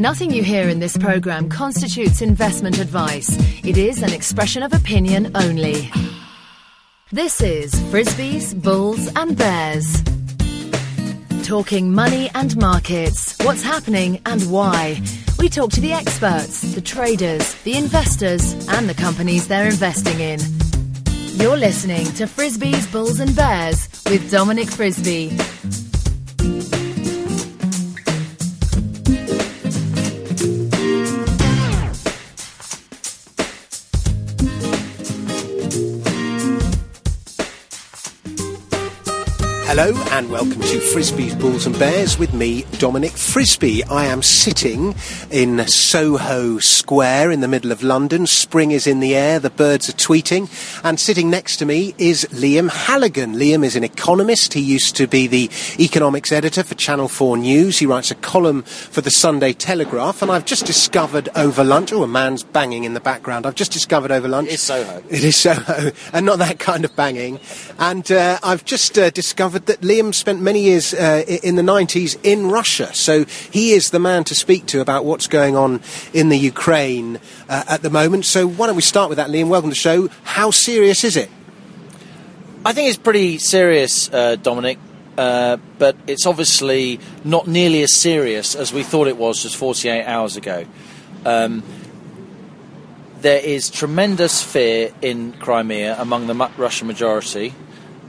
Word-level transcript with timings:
Nothing 0.00 0.30
you 0.30 0.42
hear 0.42 0.66
in 0.66 0.78
this 0.78 0.96
program 0.96 1.50
constitutes 1.50 2.22
investment 2.22 2.78
advice. 2.78 3.36
It 3.62 3.76
is 3.76 4.02
an 4.02 4.14
expression 4.14 4.62
of 4.62 4.72
opinion 4.72 5.30
only. 5.34 5.92
This 7.12 7.42
is 7.42 7.78
Frisby's, 7.90 8.54
Bulls 8.54 9.12
and 9.14 9.36
Bears. 9.36 10.02
Talking 11.42 11.92
money 11.92 12.30
and 12.34 12.56
markets, 12.56 13.36
what's 13.44 13.62
happening 13.62 14.22
and 14.24 14.40
why. 14.50 15.02
We 15.38 15.50
talk 15.50 15.70
to 15.72 15.82
the 15.82 15.92
experts, 15.92 16.62
the 16.74 16.80
traders, 16.80 17.52
the 17.64 17.76
investors, 17.76 18.54
and 18.70 18.88
the 18.88 18.94
companies 18.94 19.48
they're 19.48 19.66
investing 19.66 20.18
in. 20.18 20.40
You're 21.38 21.58
listening 21.58 22.06
to 22.12 22.26
Frisby's, 22.26 22.86
Bulls 22.86 23.20
and 23.20 23.36
Bears 23.36 23.86
with 24.06 24.30
Dominic 24.30 24.70
Frisby. 24.70 25.36
Hello 39.72 39.94
and 40.10 40.28
welcome 40.32 40.60
to 40.60 40.80
Frisby's 40.80 41.36
Bulls 41.36 41.64
and 41.64 41.78
Bears 41.78 42.18
with 42.18 42.34
me, 42.34 42.64
Dominic 42.78 43.12
Frisby. 43.12 43.84
I 43.84 44.06
am 44.06 44.20
sitting 44.20 44.96
in 45.30 45.64
Soho 45.68 46.58
Square 46.58 47.30
in 47.30 47.38
the 47.40 47.46
middle 47.46 47.70
of 47.70 47.84
London. 47.84 48.26
Spring 48.26 48.72
is 48.72 48.88
in 48.88 48.98
the 48.98 49.14
air, 49.14 49.38
the 49.38 49.48
birds 49.48 49.88
are 49.88 49.92
tweeting, 49.92 50.50
and 50.82 50.98
sitting 50.98 51.30
next 51.30 51.58
to 51.58 51.66
me 51.66 51.94
is 51.98 52.26
Liam 52.32 52.68
Halligan. 52.68 53.34
Liam 53.36 53.64
is 53.64 53.76
an 53.76 53.84
economist. 53.84 54.54
He 54.54 54.60
used 54.60 54.96
to 54.96 55.06
be 55.06 55.28
the 55.28 55.48
economics 55.78 56.32
editor 56.32 56.64
for 56.64 56.74
Channel 56.74 57.06
4 57.06 57.36
News. 57.36 57.78
He 57.78 57.86
writes 57.86 58.10
a 58.10 58.16
column 58.16 58.62
for 58.62 59.02
the 59.02 59.10
Sunday 59.12 59.52
Telegraph, 59.52 60.20
and 60.20 60.32
I've 60.32 60.46
just 60.46 60.66
discovered 60.66 61.28
over 61.36 61.62
lunch, 61.62 61.92
oh, 61.92 62.02
a 62.02 62.08
man's 62.08 62.42
banging 62.42 62.82
in 62.82 62.94
the 62.94 63.00
background. 63.00 63.46
I've 63.46 63.54
just 63.54 63.70
discovered 63.70 64.10
over 64.10 64.26
lunch. 64.26 64.48
It's 64.50 64.64
Soho. 64.64 65.00
It 65.08 65.22
is 65.22 65.36
Soho, 65.36 65.92
and 66.12 66.26
not 66.26 66.40
that 66.40 66.58
kind 66.58 66.84
of 66.84 66.96
banging. 66.96 67.38
And 67.78 68.10
uh, 68.10 68.40
I've 68.42 68.64
just 68.64 68.98
uh, 68.98 69.10
discovered 69.10 69.59
that 69.66 69.80
Liam 69.80 70.14
spent 70.14 70.40
many 70.40 70.62
years 70.62 70.94
uh, 70.94 71.24
in 71.42 71.56
the 71.56 71.62
90s 71.62 72.18
in 72.22 72.50
Russia, 72.50 72.92
so 72.94 73.24
he 73.50 73.72
is 73.72 73.90
the 73.90 73.98
man 73.98 74.24
to 74.24 74.34
speak 74.34 74.66
to 74.66 74.80
about 74.80 75.04
what's 75.04 75.26
going 75.26 75.56
on 75.56 75.80
in 76.12 76.28
the 76.28 76.38
Ukraine 76.38 77.18
uh, 77.48 77.64
at 77.68 77.82
the 77.82 77.90
moment. 77.90 78.24
So 78.24 78.46
why 78.46 78.66
don't 78.66 78.76
we 78.76 78.82
start 78.82 79.08
with 79.08 79.16
that, 79.16 79.28
Liam? 79.28 79.48
Welcome 79.48 79.70
to 79.70 79.74
the 79.74 79.80
show. 79.80 80.08
How 80.24 80.50
serious 80.50 81.04
is 81.04 81.16
it? 81.16 81.30
I 82.64 82.72
think 82.72 82.88
it's 82.88 82.98
pretty 82.98 83.38
serious, 83.38 84.12
uh, 84.12 84.36
Dominic, 84.36 84.78
uh, 85.16 85.56
but 85.78 85.96
it's 86.06 86.26
obviously 86.26 87.00
not 87.24 87.46
nearly 87.46 87.82
as 87.82 87.94
serious 87.94 88.54
as 88.54 88.72
we 88.72 88.82
thought 88.82 89.08
it 89.08 89.16
was 89.16 89.42
just 89.42 89.56
48 89.56 90.04
hours 90.04 90.36
ago. 90.36 90.66
Um, 91.24 91.62
there 93.20 93.40
is 93.40 93.70
tremendous 93.70 94.42
fear 94.42 94.92
in 95.02 95.32
Crimea 95.32 95.96
among 95.98 96.26
the 96.26 96.34
Russian 96.56 96.86
majority. 96.86 97.54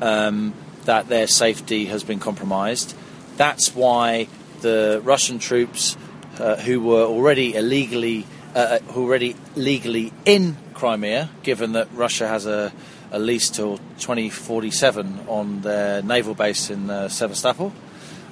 Um, 0.02 0.54
that 0.86 1.08
their 1.08 1.28
safety 1.28 1.86
has 1.86 2.04
been 2.04 2.20
compromised. 2.20 2.96
That's 3.38 3.76
why 3.76 4.28
the 4.62 5.02
Russian 5.04 5.40
troops 5.40 5.98
uh, 6.40 6.56
who 6.58 6.82
were 6.82 7.04
already 7.04 7.56
illegally 7.56 8.26
uh, 8.56 8.80
uh 8.82 8.98
already 8.98 9.36
legally 9.56 10.12
in 10.26 10.58
Crimea, 10.74 11.30
given 11.44 11.74
that 11.74 11.88
Russia 11.94 12.28
has 12.28 12.46
a, 12.46 12.74
a 13.12 13.20
lease 13.20 13.50
till 13.50 13.78
2047 14.00 15.26
on 15.28 15.62
their 15.62 16.02
naval 16.02 16.34
base 16.34 16.70
in 16.70 16.90
uh, 16.90 17.08
Sevastopol, 17.08 17.72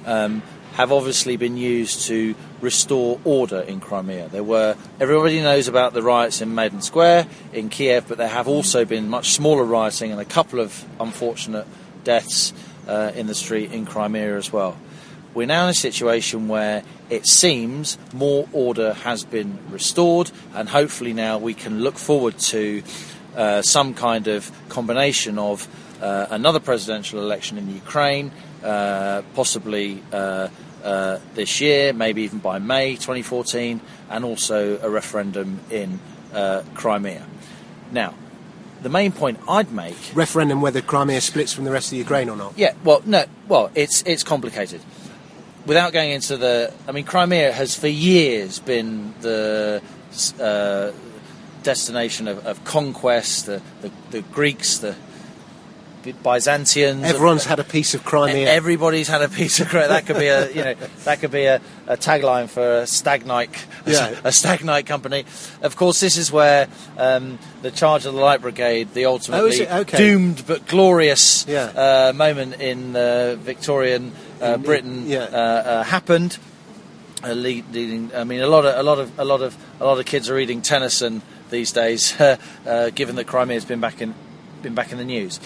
um, 0.04 0.42
have 0.72 0.92
obviously 0.92 1.36
been 1.36 1.56
used 1.56 2.06
to 2.06 2.34
restore 2.60 3.20
order 3.24 3.60
in 3.60 3.80
Crimea. 3.80 4.28
There 4.28 4.44
were 4.44 4.76
everybody 4.98 5.40
knows 5.40 5.68
about 5.68 5.92
the 5.92 6.02
riots 6.02 6.40
in 6.40 6.54
Maidan 6.54 6.82
Square 6.82 7.26
in 7.52 7.68
Kiev, 7.68 8.06
but 8.08 8.18
there 8.18 8.28
have 8.28 8.48
also 8.48 8.84
been 8.84 9.08
much 9.08 9.30
smaller 9.30 9.64
rioting 9.64 10.12
and 10.12 10.20
a 10.20 10.24
couple 10.24 10.60
of 10.60 10.84
unfortunate 10.98 11.66
deaths 12.04 12.52
uh, 12.88 13.12
in 13.14 13.26
the 13.26 13.34
street 13.34 13.72
in 13.72 13.86
Crimea 13.86 14.36
as 14.36 14.52
well. 14.52 14.76
We're 15.32 15.46
now 15.46 15.64
in 15.64 15.70
a 15.70 15.74
situation 15.74 16.48
where 16.48 16.82
it 17.08 17.26
seems 17.26 17.98
more 18.12 18.48
order 18.52 18.94
has 18.94 19.24
been 19.24 19.58
restored, 19.70 20.30
and 20.54 20.68
hopefully 20.68 21.12
now 21.12 21.38
we 21.38 21.54
can 21.54 21.80
look 21.80 21.98
forward 21.98 22.38
to 22.38 22.82
uh, 23.36 23.62
some 23.62 23.94
kind 23.94 24.26
of 24.26 24.50
combination 24.68 25.38
of 25.38 25.68
uh, 26.02 26.26
another 26.30 26.58
presidential 26.58 27.20
election 27.20 27.58
in 27.58 27.72
Ukraine, 27.72 28.32
uh, 28.64 29.22
possibly 29.34 30.02
uh, 30.12 30.48
uh, 30.82 31.18
this 31.34 31.60
year, 31.60 31.92
maybe 31.92 32.22
even 32.22 32.38
by 32.38 32.58
May 32.58 32.94
2014, 32.94 33.80
and 34.10 34.24
also 34.24 34.78
a 34.82 34.90
referendum 34.90 35.60
in 35.70 36.00
Crimea. 36.74 37.26
Now, 37.92 38.14
the 38.82 38.88
main 38.88 39.12
point 39.12 39.38
I'd 39.48 39.72
make 39.72 39.96
referendum 40.14 40.60
whether 40.60 40.80
Crimea 40.80 41.20
splits 41.20 41.52
from 41.52 41.64
the 41.64 41.70
rest 41.70 41.92
of 41.92 41.98
Ukraine 41.98 42.28
or 42.28 42.36
not. 42.36 42.54
Yeah, 42.56 42.74
well, 42.84 43.02
no, 43.04 43.24
well, 43.48 43.70
it's 43.74 44.02
it's 44.06 44.22
complicated. 44.22 44.80
Without 45.66 45.92
going 45.92 46.10
into 46.10 46.36
the, 46.38 46.72
I 46.88 46.92
mean, 46.92 47.04
Crimea 47.04 47.52
has 47.52 47.76
for 47.76 47.86
years 47.86 48.58
been 48.58 49.14
the 49.20 49.82
uh, 50.40 50.90
destination 51.62 52.28
of, 52.28 52.46
of 52.46 52.64
conquest. 52.64 53.46
The, 53.46 53.60
the, 53.82 53.90
the 54.10 54.22
Greeks, 54.22 54.78
the 54.78 54.96
Byzantians. 56.02 57.04
Everyone's 57.04 57.44
had 57.44 57.60
a 57.60 57.64
piece 57.64 57.94
of 57.94 58.04
Crimea. 58.04 58.48
Everybody's 58.48 59.08
had 59.08 59.22
a 59.22 59.28
piece 59.28 59.60
of 59.60 59.68
Crimea. 59.68 59.88
That 59.88 60.06
could 60.06 60.18
be 60.18 60.28
a 60.28 60.48
you 60.48 60.64
know 60.64 60.74
that 61.04 61.20
could 61.20 61.30
be 61.30 61.44
a, 61.44 61.60
a 61.86 61.96
tagline 61.96 62.48
for 62.48 62.80
a 62.80 62.86
stag 62.86 63.26
night, 63.26 63.50
yeah. 63.86 64.18
a 64.24 64.32
stag 64.32 64.64
night 64.64 64.86
company. 64.86 65.24
Of 65.62 65.76
course, 65.76 66.00
this 66.00 66.16
is 66.16 66.32
where 66.32 66.68
um, 66.96 67.38
the 67.62 67.70
charge 67.70 68.06
of 68.06 68.14
the 68.14 68.20
Light 68.20 68.40
Brigade, 68.40 68.94
the 68.94 69.06
ultimately 69.06 69.66
oh, 69.66 69.80
okay. 69.80 69.98
doomed 69.98 70.44
but 70.46 70.66
glorious 70.66 71.46
yeah. 71.46 71.64
uh, 71.64 72.12
moment 72.14 72.60
in 72.60 72.96
uh, 72.96 73.36
Victorian 73.38 74.12
uh, 74.40 74.56
Britain 74.56 75.06
yeah. 75.06 75.20
Uh, 75.20 75.36
uh, 75.36 75.82
happened. 75.82 76.38
Lead, 77.22 77.66
leading, 77.72 78.14
I 78.14 78.24
mean, 78.24 78.40
a 78.40 78.46
lot 78.46 78.64
of 78.64 78.78
a 78.78 78.82
lot 78.82 78.98
of 78.98 79.18
a 79.18 79.24
lot 79.26 79.42
of 79.42 79.54
a 79.78 79.84
lot 79.84 79.98
of 79.98 80.06
kids 80.06 80.30
are 80.30 80.34
reading 80.34 80.62
Tennyson 80.62 81.20
these 81.50 81.70
days, 81.70 82.18
uh, 82.20 82.90
given 82.94 83.16
that 83.16 83.26
Crimea 83.26 83.56
has 83.56 83.66
been 83.66 83.80
back 83.80 84.00
in 84.00 84.14
been 84.62 84.74
back 84.74 84.90
in 84.90 84.96
the 84.96 85.04
news. 85.04 85.38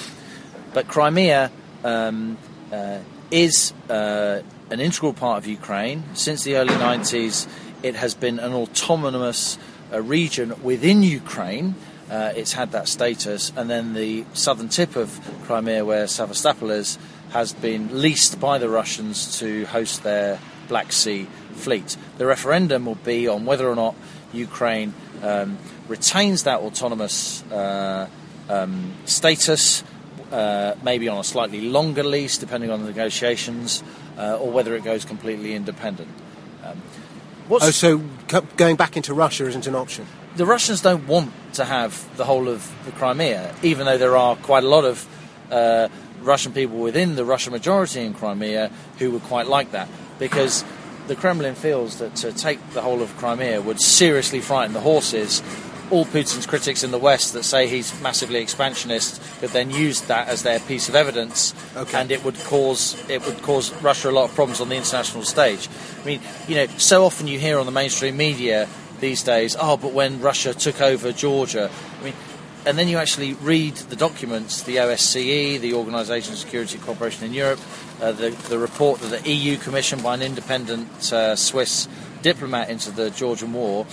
But 0.75 0.89
Crimea 0.89 1.53
um, 1.85 2.37
uh, 2.73 2.99
is 3.31 3.73
uh, 3.89 4.43
an 4.71 4.81
integral 4.81 5.13
part 5.13 5.39
of 5.39 5.47
Ukraine. 5.47 6.03
Since 6.15 6.43
the 6.43 6.57
early 6.57 6.75
90s, 6.75 7.49
it 7.85 7.95
has 7.95 8.15
been 8.15 8.41
an 8.41 8.53
autonomous 8.53 9.57
uh, 9.93 10.03
region 10.03 10.53
within 10.65 11.05
Ukraine. 11.05 11.77
Uh, 12.11 12.33
it's 12.35 12.53
had 12.53 12.73
that 12.73 12.89
status, 12.89 13.53
and 13.57 13.71
then 13.71 13.95
the 13.95 14.25
southern 14.35 14.69
tip 14.69 14.97
of 14.97 15.21
Crimea, 15.45 15.85
where 15.85 16.09
Sevastopol 16.09 16.71
is, 16.71 16.99
has 17.31 17.53
been 17.53 18.03
leased 18.03 18.41
by 18.41 18.59
the 18.59 18.69
Russians 18.69 19.39
to 19.39 19.67
host 19.67 20.03
their 20.03 20.41
Black 20.67 20.93
Sea 20.93 21.29
fleet. 21.53 21.97
The 22.19 22.27
referendum 22.27 22.85
will 22.85 22.97
be 22.97 23.29
on 23.29 23.45
whether 23.45 23.69
or 23.69 23.77
not 23.77 23.95
Ukraine 24.33 24.93
um, 25.23 25.57
retains 25.87 26.43
that 26.43 26.61
autonomous 26.61 27.45
uh, 27.45 28.09
um, 28.49 28.93
status 29.05 29.85
uh, 30.33 30.75
maybe 30.83 31.09
on 31.09 31.19
a 31.19 31.25
slightly 31.25 31.61
longer 31.61 32.03
lease, 32.03 32.39
depending 32.39 32.71
on 32.71 32.81
the 32.81 32.87
negotiations, 32.87 33.83
uh, 34.19 34.37
or 34.37 34.51
whether 34.51 34.75
it 34.75 34.85
goes 34.85 35.05
completely 35.05 35.55
independent. 35.55 36.09
Um, 36.65 36.83
oh, 37.51 37.71
so 37.71 37.99
going 38.57 38.77
back 38.77 38.97
into 38.97 39.15
Russia 39.15 39.47
isn't 39.47 39.67
an 39.67 39.75
option? 39.75 40.07
The 40.37 40.47
Russians 40.47 40.81
don't 40.81 41.07
want 41.07 41.33
to 41.55 41.65
have 41.65 42.17
the 42.17 42.25
whole 42.25 42.49
of 42.49 42.73
the 42.85 42.93
Crimea, 42.93 43.55
even 43.63 43.87
though 43.87 43.99
there 43.99 44.17
are 44.17 44.35
quite 44.37 44.65
a 44.65 44.69
lot 44.69 44.85
of 44.85 45.07
uh, 45.51 45.89
Russian 46.21 46.53
people 46.53 46.79
within 46.79 47.17
the 47.17 47.25
Russian 47.25 47.53
majority 47.53 48.01
in 48.01 48.15
Crimea 48.15 48.71
who 48.99 49.13
would 49.13 49.23
quite 49.25 49.47
like 49.47 49.73
that, 49.73 49.89
because 50.19 50.65
the 51.07 51.15
Kremlin 51.15 51.55
feels 51.55 51.99
that 51.99 52.17
to 52.17 52.33
take 52.33 52.59
the 52.71 52.81
whole 52.81 53.03
of 53.03 53.15
Crimea 53.19 53.61
would 53.61 53.81
seriously 53.81 54.41
frighten 54.41 54.73
the 54.73 54.81
horses 54.81 55.43
all 55.91 56.05
Putin's 56.05 56.47
critics 56.47 56.83
in 56.83 56.91
the 56.91 56.99
West 56.99 57.33
that 57.35 57.45
say 57.45 57.67
he's 57.67 57.99
massively 58.01 58.41
expansionist 58.41 59.21
could 59.41 59.51
then 59.51 59.71
use 59.71 60.03
that 60.03 60.29
as 60.29 60.43
their 60.43 60.61
piece 60.61 60.89
of 60.89 60.95
evidence, 60.95 61.55
okay. 61.77 62.01
and 62.01 62.11
it 62.11 62.25
would 62.25 62.39
cause 62.45 63.03
it 63.09 63.25
would 63.27 63.41
cause 63.43 63.73
Russia 63.83 64.11
a 64.11 64.13
lot 64.13 64.29
of 64.29 64.35
problems 64.35 64.61
on 64.61 64.69
the 64.69 64.77
international 64.77 65.25
stage. 65.25 65.69
I 66.03 66.07
mean, 66.07 66.21
you 66.49 66.57
know, 66.57 66.67
so 66.79 67.05
often 67.05 67.27
you 67.27 67.39
hear 67.39 67.59
on 67.59 67.67
the 67.67 67.73
mainstream 67.73 68.17
media 68.17 68.69
these 69.01 69.23
days, 69.23 69.57
oh, 69.59 69.77
but 69.77 69.93
when 69.93 70.21
Russia 70.21 70.55
took 70.55 70.81
over 70.81 71.13
Georgia, 71.13 71.71
I 72.01 72.05
mean. 72.05 72.15
And 72.67 72.79
then 72.79 72.89
you 72.89 72.97
actually 72.97 73.35
read 73.35 73.75
the 73.75 73.97
documents, 73.97 74.63
the 74.63 74.77
OSCE, 74.77 75.61
the 75.61 75.75
Organisation 75.75 76.33
of 76.33 76.39
Security 76.39 76.77
and 76.77 76.83
Cooperation 76.87 77.27
in 77.27 77.35
Europe, 77.35 77.61
uh, 78.01 78.13
the, 78.13 78.31
the 78.49 78.59
report 78.59 79.03
that 79.03 79.23
the 79.23 79.31
EU 79.31 79.59
commissioned 79.59 80.03
by 80.03 80.15
an 80.15 80.23
independent 80.23 81.13
uh, 81.13 81.37
Swiss 81.37 81.89
diplomat 82.23 82.71
into 82.71 82.91
the 82.91 83.11
Georgian 83.11 83.53
war, 83.53 83.87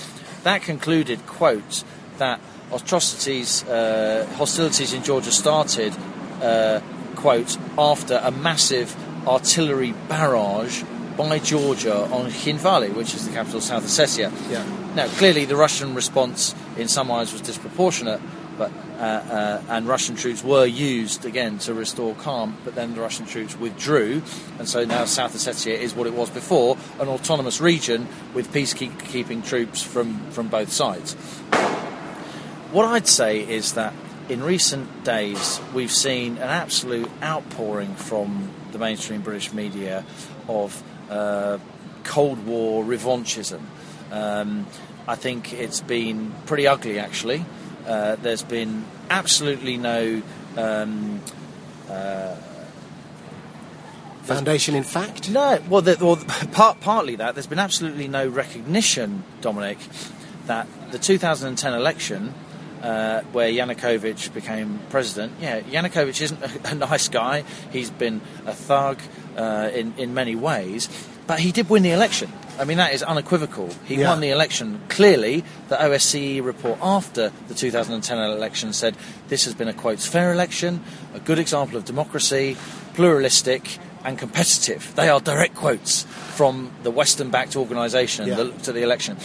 that 0.43 0.61
concluded, 0.61 1.25
quote, 1.25 1.83
that 2.17 2.39
atrocities, 2.73 3.63
uh, 3.63 4.27
hostilities 4.37 4.93
in 4.93 5.03
Georgia 5.03 5.31
started, 5.31 5.93
uh, 6.41 6.79
quote, 7.15 7.57
after 7.77 8.19
a 8.23 8.31
massive 8.31 8.95
artillery 9.27 9.93
barrage 10.07 10.83
by 11.17 11.39
Georgia 11.39 12.05
on 12.05 12.31
Khinvali, 12.31 12.93
which 12.93 13.13
is 13.13 13.27
the 13.27 13.33
capital 13.33 13.57
of 13.57 13.63
South 13.63 13.83
Ossetia. 13.83 14.31
Yeah. 14.49 14.65
Now, 14.95 15.07
clearly, 15.07 15.45
the 15.45 15.55
Russian 15.55 15.93
response 15.95 16.55
in 16.77 16.87
some 16.87 17.09
ways 17.09 17.31
was 17.31 17.41
disproportionate, 17.41 18.21
but 18.61 18.71
uh, 18.99 19.03
uh, 19.03 19.61
and 19.69 19.87
Russian 19.87 20.15
troops 20.15 20.43
were 20.43 20.67
used 20.67 21.25
again 21.25 21.57
to 21.59 21.73
restore 21.73 22.13
calm. 22.13 22.55
But 22.63 22.75
then 22.75 22.93
the 22.93 23.01
Russian 23.01 23.25
troops 23.25 23.57
withdrew, 23.57 24.21
and 24.59 24.69
so 24.69 24.85
now 24.85 25.05
South 25.05 25.33
Ossetia 25.33 25.75
is 25.75 25.95
what 25.95 26.05
it 26.05 26.13
was 26.13 26.29
before, 26.29 26.77
an 26.99 27.07
autonomous 27.07 27.59
region 27.59 28.07
with 28.35 28.53
peacekeeping 28.53 29.43
troops 29.43 29.81
from 29.81 30.29
from 30.29 30.47
both 30.47 30.71
sides. 30.71 31.15
What 32.71 32.85
I'd 32.85 33.07
say 33.07 33.39
is 33.39 33.73
that 33.73 33.95
in 34.29 34.43
recent 34.43 35.03
days 35.03 35.59
we've 35.73 35.91
seen 35.91 36.37
an 36.37 36.49
absolute 36.49 37.09
outpouring 37.23 37.95
from 37.95 38.51
the 38.73 38.77
mainstream 38.77 39.21
British 39.21 39.51
media 39.53 40.05
of 40.47 40.83
uh, 41.09 41.57
Cold 42.03 42.45
War 42.45 42.83
revanchism. 42.83 43.61
Um, 44.11 44.67
I 45.07 45.15
think 45.15 45.51
it's 45.51 45.81
been 45.81 46.31
pretty 46.45 46.67
ugly, 46.67 46.99
actually. 46.99 47.43
Uh, 47.85 48.15
there's 48.17 48.43
been 48.43 48.85
absolutely 49.09 49.77
no. 49.77 50.21
Um, 50.57 51.21
uh, 51.89 52.35
Foundation, 54.23 54.75
in 54.75 54.83
fact? 54.83 55.29
no, 55.29 55.59
well, 55.67 55.81
the, 55.81 55.97
well 55.99 56.15
part, 56.51 56.79
partly 56.79 57.15
that. 57.15 57.35
There's 57.35 57.47
been 57.47 57.59
absolutely 57.59 58.07
no 58.07 58.27
recognition, 58.27 59.23
Dominic, 59.41 59.79
that 60.45 60.67
the 60.91 60.99
2010 60.99 61.73
election, 61.73 62.33
uh, 62.81 63.21
where 63.31 63.51
Yanukovych 63.51 64.33
became 64.33 64.79
president, 64.89 65.33
yeah, 65.41 65.61
Yanukovych 65.61 66.21
isn't 66.21 66.41
a, 66.43 66.71
a 66.71 66.75
nice 66.75 67.07
guy. 67.07 67.43
He's 67.71 67.89
been 67.89 68.21
a 68.45 68.53
thug 68.53 68.99
uh, 69.35 69.69
in, 69.73 69.93
in 69.97 70.13
many 70.13 70.35
ways, 70.35 70.87
but 71.25 71.39
he 71.39 71.51
did 71.51 71.69
win 71.69 71.83
the 71.83 71.91
election. 71.91 72.31
I 72.61 72.63
mean, 72.63 72.77
that 72.77 72.93
is 72.93 73.01
unequivocal. 73.01 73.69
He 73.85 73.95
Yeah. 73.95 74.09
won 74.09 74.19
the 74.19 74.29
election. 74.29 74.81
Clearly, 74.87 75.43
the 75.69 75.81
OSCE 75.83 76.41
report 76.41 76.77
after 76.79 77.31
the 77.47 77.55
2010 77.55 78.19
election 78.19 78.71
said 78.71 78.95
this 79.29 79.45
has 79.45 79.55
been 79.55 79.67
a 79.67 79.73
quotes 79.73 80.05
fair 80.05 80.31
election, 80.31 80.81
a 81.15 81.19
good 81.19 81.39
example 81.39 81.75
of 81.75 81.85
democracy, 81.85 82.55
pluralistic 82.93 83.79
and 84.05 84.15
competitive. 84.19 84.91
They 84.95 85.09
are 85.09 85.19
direct 85.19 85.55
quotes 85.55 86.03
from 86.35 86.69
the 86.83 86.91
Western-backed 86.91 87.55
organisation 87.55 88.27
Yeah. 88.27 88.35
that 88.35 88.43
looked 88.43 88.67
at 88.67 88.75
the 88.75 88.83
election. 88.83 89.17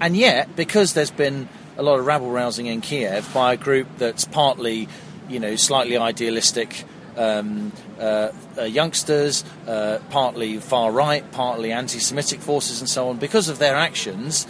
And 0.00 0.16
yet, 0.16 0.56
because 0.56 0.94
there's 0.94 1.10
been 1.10 1.48
a 1.76 1.82
lot 1.82 1.98
of 1.98 2.06
rabble 2.06 2.30
rousing 2.30 2.66
in 2.66 2.80
Kiev 2.80 3.28
by 3.34 3.52
a 3.52 3.56
group 3.58 3.86
that's 3.98 4.24
partly, 4.24 4.88
you 5.28 5.38
know, 5.38 5.56
slightly 5.56 5.98
idealistic 5.98 6.84
um, 7.18 7.72
uh, 7.98 8.30
uh, 8.56 8.62
youngsters, 8.62 9.44
uh, 9.66 9.98
partly 10.10 10.58
far 10.58 10.90
right, 10.92 11.30
partly 11.32 11.72
anti 11.72 11.98
Semitic 11.98 12.40
forces, 12.40 12.80
and 12.80 12.88
so 12.88 13.08
on, 13.08 13.18
because 13.18 13.48
of 13.48 13.58
their 13.58 13.76
actions, 13.76 14.46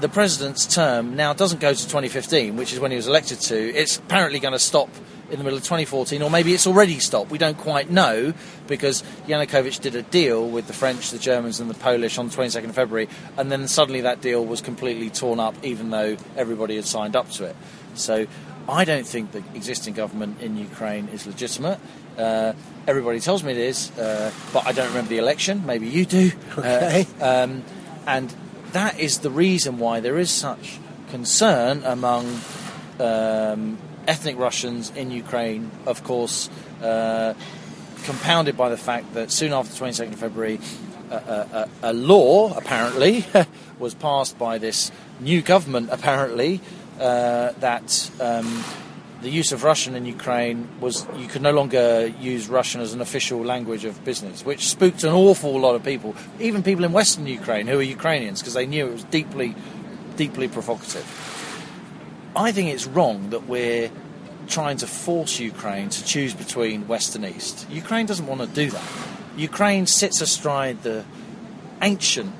the 0.00 0.08
president's 0.08 0.66
term 0.66 1.16
now 1.16 1.32
doesn't 1.32 1.60
go 1.60 1.72
to 1.72 1.82
2015, 1.82 2.56
which 2.56 2.72
is 2.72 2.78
when 2.78 2.90
he 2.90 2.96
was 2.96 3.08
elected 3.08 3.40
to. 3.40 3.74
It's 3.74 3.96
apparently 3.96 4.38
going 4.38 4.52
to 4.52 4.58
stop 4.58 4.90
in 5.30 5.38
the 5.38 5.44
middle 5.44 5.56
of 5.56 5.64
2014, 5.64 6.20
or 6.22 6.30
maybe 6.30 6.52
it's 6.52 6.66
already 6.66 6.98
stopped. 6.98 7.30
We 7.30 7.38
don't 7.38 7.56
quite 7.56 7.90
know 7.90 8.34
because 8.66 9.02
Yanukovych 9.26 9.80
did 9.80 9.94
a 9.94 10.02
deal 10.02 10.46
with 10.46 10.66
the 10.66 10.72
French, 10.72 11.10
the 11.10 11.18
Germans, 11.18 11.60
and 11.60 11.70
the 11.70 11.74
Polish 11.74 12.18
on 12.18 12.28
the 12.28 12.36
22nd 12.36 12.68
of 12.68 12.74
February, 12.74 13.08
and 13.38 13.50
then 13.50 13.66
suddenly 13.66 14.02
that 14.02 14.20
deal 14.20 14.44
was 14.44 14.60
completely 14.60 15.10
torn 15.10 15.40
up, 15.40 15.54
even 15.62 15.90
though 15.90 16.16
everybody 16.36 16.76
had 16.76 16.84
signed 16.84 17.16
up 17.16 17.30
to 17.30 17.44
it. 17.44 17.56
So 17.94 18.26
I 18.68 18.84
don't 18.84 19.06
think 19.06 19.32
the 19.32 19.42
existing 19.54 19.94
government 19.94 20.40
in 20.40 20.56
Ukraine 20.56 21.08
is 21.08 21.26
legitimate. 21.26 21.78
Uh, 22.16 22.52
everybody 22.86 23.20
tells 23.20 23.42
me 23.42 23.52
it 23.52 23.58
is, 23.58 23.90
uh, 23.98 24.30
but 24.52 24.66
I 24.66 24.72
don't 24.72 24.88
remember 24.88 25.10
the 25.10 25.18
election. 25.18 25.66
Maybe 25.66 25.88
you 25.88 26.06
do. 26.06 26.32
Okay. 26.58 27.06
Uh, 27.20 27.44
um, 27.44 27.64
and 28.06 28.34
that 28.72 28.98
is 28.98 29.18
the 29.18 29.30
reason 29.30 29.78
why 29.78 30.00
there 30.00 30.18
is 30.18 30.30
such 30.30 30.78
concern 31.10 31.82
among 31.84 32.40
um, 33.00 33.78
ethnic 34.06 34.38
Russians 34.38 34.90
in 34.94 35.10
Ukraine, 35.10 35.70
of 35.86 36.04
course, 36.04 36.48
uh, 36.82 37.34
compounded 38.04 38.56
by 38.56 38.68
the 38.68 38.76
fact 38.76 39.14
that 39.14 39.30
soon 39.30 39.52
after 39.52 39.72
the 39.72 39.84
22nd 39.84 40.12
of 40.12 40.18
February, 40.18 40.60
a, 41.10 41.68
a 41.82 41.90
a 41.90 41.92
law 41.92 42.56
apparently 42.56 43.24
was 43.78 43.94
passed 43.94 44.38
by 44.38 44.58
this 44.58 44.90
new 45.20 45.42
government, 45.42 45.88
apparently, 45.90 46.60
uh, 46.98 47.52
that 47.60 48.10
um, 48.20 48.64
the 49.22 49.30
use 49.30 49.52
of 49.52 49.64
Russian 49.64 49.94
in 49.94 50.04
Ukraine 50.04 50.68
was 50.80 51.06
you 51.16 51.26
could 51.26 51.42
no 51.42 51.52
longer 51.52 52.06
use 52.20 52.48
Russian 52.48 52.80
as 52.80 52.92
an 52.92 53.00
official 53.00 53.44
language 53.44 53.84
of 53.84 54.04
business, 54.04 54.44
which 54.44 54.68
spooked 54.68 55.02
an 55.02 55.12
awful 55.12 55.58
lot 55.58 55.74
of 55.74 55.82
people, 55.82 56.14
even 56.38 56.62
people 56.62 56.84
in 56.84 56.92
Western 56.92 57.26
Ukraine 57.26 57.66
who 57.66 57.78
are 57.78 57.82
Ukrainians, 57.82 58.40
because 58.40 58.54
they 58.54 58.66
knew 58.66 58.86
it 58.86 58.92
was 58.92 59.04
deeply, 59.04 59.54
deeply 60.16 60.46
provocative. 60.46 61.06
I 62.36 62.52
think 62.52 62.70
it's 62.70 62.86
wrong 62.86 63.30
that 63.30 63.46
we're 63.46 63.90
trying 64.48 64.76
to 64.78 64.86
force 64.86 65.38
Ukraine 65.38 65.88
to 65.88 66.04
choose 66.04 66.34
between 66.34 66.86
West 66.86 67.16
and 67.16 67.24
East. 67.24 67.66
Ukraine 67.70 68.06
doesn't 68.06 68.26
want 68.26 68.40
to 68.42 68.46
do 68.46 68.70
that. 68.70 68.84
Ukraine 69.36 69.86
sits 69.86 70.20
astride 70.20 70.82
the 70.82 71.04
ancient 71.80 72.32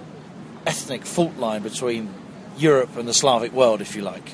ethnic 0.66 1.04
fault 1.04 1.36
line 1.36 1.62
between 1.62 2.12
Europe 2.56 2.96
and 2.96 3.08
the 3.08 3.14
Slavic 3.14 3.52
world, 3.52 3.80
if 3.80 3.96
you 3.96 4.02
like. 4.02 4.32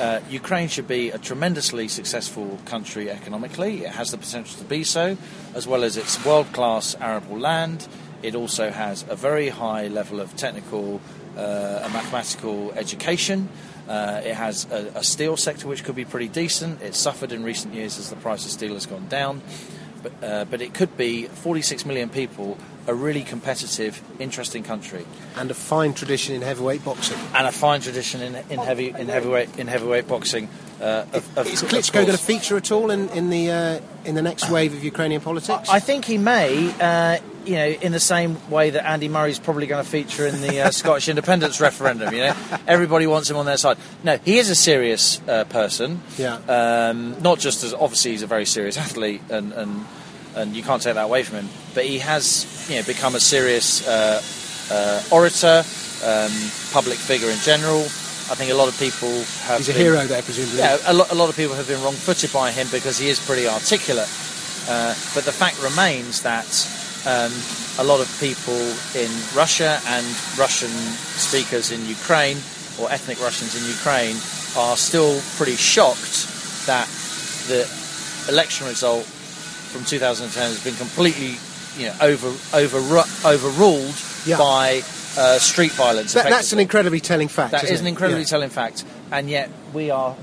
Uh, 0.00 0.20
Ukraine 0.28 0.68
should 0.68 0.88
be 0.88 1.10
a 1.10 1.18
tremendously 1.18 1.86
successful 1.86 2.58
country 2.64 3.08
economically. 3.10 3.84
It 3.84 3.92
has 3.92 4.10
the 4.10 4.18
potential 4.18 4.58
to 4.58 4.64
be 4.64 4.82
so, 4.82 5.16
as 5.54 5.66
well 5.68 5.84
as 5.84 5.96
its 5.96 6.24
world 6.24 6.52
class 6.52 6.96
arable 7.00 7.38
land. 7.38 7.86
It 8.22 8.34
also 8.34 8.70
has 8.70 9.04
a 9.08 9.14
very 9.14 9.50
high 9.50 9.86
level 9.86 10.18
of 10.18 10.34
technical 10.34 11.00
uh, 11.36 11.82
and 11.84 11.92
mathematical 11.92 12.72
education. 12.72 13.48
Uh, 13.88 14.20
it 14.24 14.34
has 14.34 14.66
a, 14.72 14.90
a 14.96 15.04
steel 15.04 15.36
sector 15.36 15.68
which 15.68 15.84
could 15.84 15.94
be 15.94 16.04
pretty 16.04 16.28
decent. 16.28 16.80
It's 16.82 16.98
suffered 16.98 17.32
in 17.32 17.44
recent 17.44 17.74
years 17.74 17.98
as 17.98 18.10
the 18.10 18.16
price 18.16 18.44
of 18.44 18.50
steel 18.50 18.74
has 18.74 18.86
gone 18.86 19.06
down. 19.08 19.42
But, 20.04 20.12
uh, 20.22 20.44
but 20.44 20.60
it 20.60 20.74
could 20.74 20.96
be 20.98 21.24
46 21.24 21.86
million 21.86 22.10
people, 22.10 22.58
a 22.86 22.94
really 22.94 23.22
competitive, 23.22 24.02
interesting 24.18 24.62
country 24.62 25.06
And 25.38 25.50
a 25.50 25.54
fine 25.54 25.94
tradition 25.94 26.34
in 26.34 26.42
heavyweight 26.42 26.84
boxing. 26.84 27.18
and 27.34 27.46
a 27.46 27.52
fine 27.52 27.80
tradition 27.80 28.20
in, 28.20 28.34
in 28.50 28.58
heavy 28.58 28.88
in 28.90 29.08
heavyweight 29.08 29.58
in 29.58 29.66
heavyweight 29.66 30.06
boxing. 30.06 30.48
Uh, 30.80 31.06
of, 31.14 31.38
of, 31.38 31.46
Is 31.46 31.62
Klitschko 31.62 31.94
going 31.94 32.06
to 32.08 32.18
feature 32.18 32.58
at 32.58 32.70
all 32.70 32.90
in, 32.90 33.08
in 33.10 33.30
the 33.30 33.50
uh, 33.50 33.80
in 34.04 34.14
the 34.14 34.20
next 34.22 34.50
wave 34.50 34.74
of 34.74 34.84
Ukrainian 34.84 35.22
politics? 35.22 35.70
I 35.70 35.80
think 35.80 36.04
he 36.04 36.18
may, 36.18 36.70
uh, 36.78 37.18
you 37.46 37.54
know, 37.56 37.66
in 37.66 37.92
the 37.92 38.00
same 38.00 38.36
way 38.50 38.70
that 38.70 38.86
Andy 38.86 39.08
Murray's 39.08 39.38
probably 39.38 39.66
going 39.66 39.84
to 39.84 39.90
feature 39.90 40.26
in 40.26 40.40
the 40.40 40.60
uh, 40.60 40.70
Scottish 40.72 41.08
independence 41.08 41.60
referendum. 41.60 42.12
You 42.14 42.20
know, 42.20 42.36
everybody 42.66 43.06
wants 43.06 43.30
him 43.30 43.36
on 43.36 43.46
their 43.46 43.56
side. 43.56 43.76
No, 44.02 44.18
he 44.18 44.38
is 44.38 44.50
a 44.50 44.54
serious 44.54 45.20
uh, 45.28 45.44
person. 45.44 46.00
Yeah. 46.18 46.38
Um, 46.48 47.20
not 47.22 47.38
just 47.38 47.64
as 47.64 47.74
obviously 47.74 48.12
he's 48.12 48.22
a 48.22 48.26
very 48.26 48.46
serious 48.46 48.76
athlete, 48.76 49.22
and, 49.30 49.52
and 49.52 49.84
and 50.36 50.56
you 50.56 50.62
can't 50.62 50.82
take 50.82 50.94
that 50.94 51.04
away 51.04 51.22
from 51.22 51.38
him. 51.38 51.48
But 51.74 51.84
he 51.84 51.98
has, 52.00 52.66
you 52.68 52.76
know, 52.76 52.82
become 52.84 53.14
a 53.14 53.20
serious 53.20 53.86
uh, 53.86 54.20
uh, 54.70 55.02
orator, 55.12 55.62
um, 56.04 56.32
public 56.72 56.98
figure 56.98 57.28
in 57.30 57.38
general. 57.38 57.82
I 58.26 58.34
think 58.34 58.50
a 58.50 58.54
lot 58.54 58.68
of 58.68 58.78
people 58.78 59.10
have. 59.44 59.58
He's 59.58 59.68
a 59.68 59.72
been- 59.72 59.82
hero 59.82 60.06
there, 60.06 60.22
presumably. 60.22 60.58
yeah, 60.58 60.78
a 60.86 60.94
lot, 60.94 61.12
a 61.12 61.14
lot 61.14 61.28
of 61.28 61.36
people 61.36 61.54
have 61.54 61.68
been 61.68 61.82
wrong-footed 61.82 62.32
by 62.32 62.50
him 62.50 62.66
because 62.72 62.98
he 62.98 63.08
is 63.08 63.20
pretty 63.24 63.46
articulate. 63.46 64.08
Uh, 64.66 64.94
but 65.14 65.24
the 65.24 65.32
fact 65.32 65.62
remains 65.62 66.22
that 66.22 66.46
um, 67.06 67.32
a 67.78 67.84
lot 67.84 68.00
of 68.00 68.08
people 68.20 68.54
in 68.94 69.10
Russia 69.34 69.80
and 69.86 70.06
Russian 70.38 70.70
speakers 71.18 71.70
in 71.70 71.84
Ukraine, 71.86 72.38
or 72.80 72.90
ethnic 72.90 73.20
Russians 73.20 73.54
in 73.60 73.66
Ukraine, 73.68 74.16
are 74.56 74.76
still 74.76 75.20
pretty 75.36 75.56
shocked 75.56 76.26
that 76.66 76.86
the 77.48 77.68
election 78.28 78.66
result 78.66 79.04
from 79.04 79.84
2010 79.84 80.42
has 80.42 80.62
been 80.64 80.74
completely, 80.76 81.36
you 81.76 81.88
know, 81.88 81.96
over 82.00 82.28
over 82.54 82.78
overruled 83.24 83.94
Yeah. 84.26 84.38
by 84.38 84.82
uh, 85.18 85.38
street 85.38 85.72
violence. 85.72 86.14
That, 86.14 86.28
that's 86.30 86.52
an 86.52 86.58
incredibly 86.60 87.00
telling 87.00 87.28
fact. 87.28 87.52
That 87.52 87.64
is 87.64 87.80
an 87.80 87.86
incredibly 87.86 88.22
Yeah. 88.22 88.26
telling 88.34 88.50
fact, 88.50 88.84
and 89.12 89.28
yet 89.28 89.50
we 89.72 89.90
are, 89.90 90.16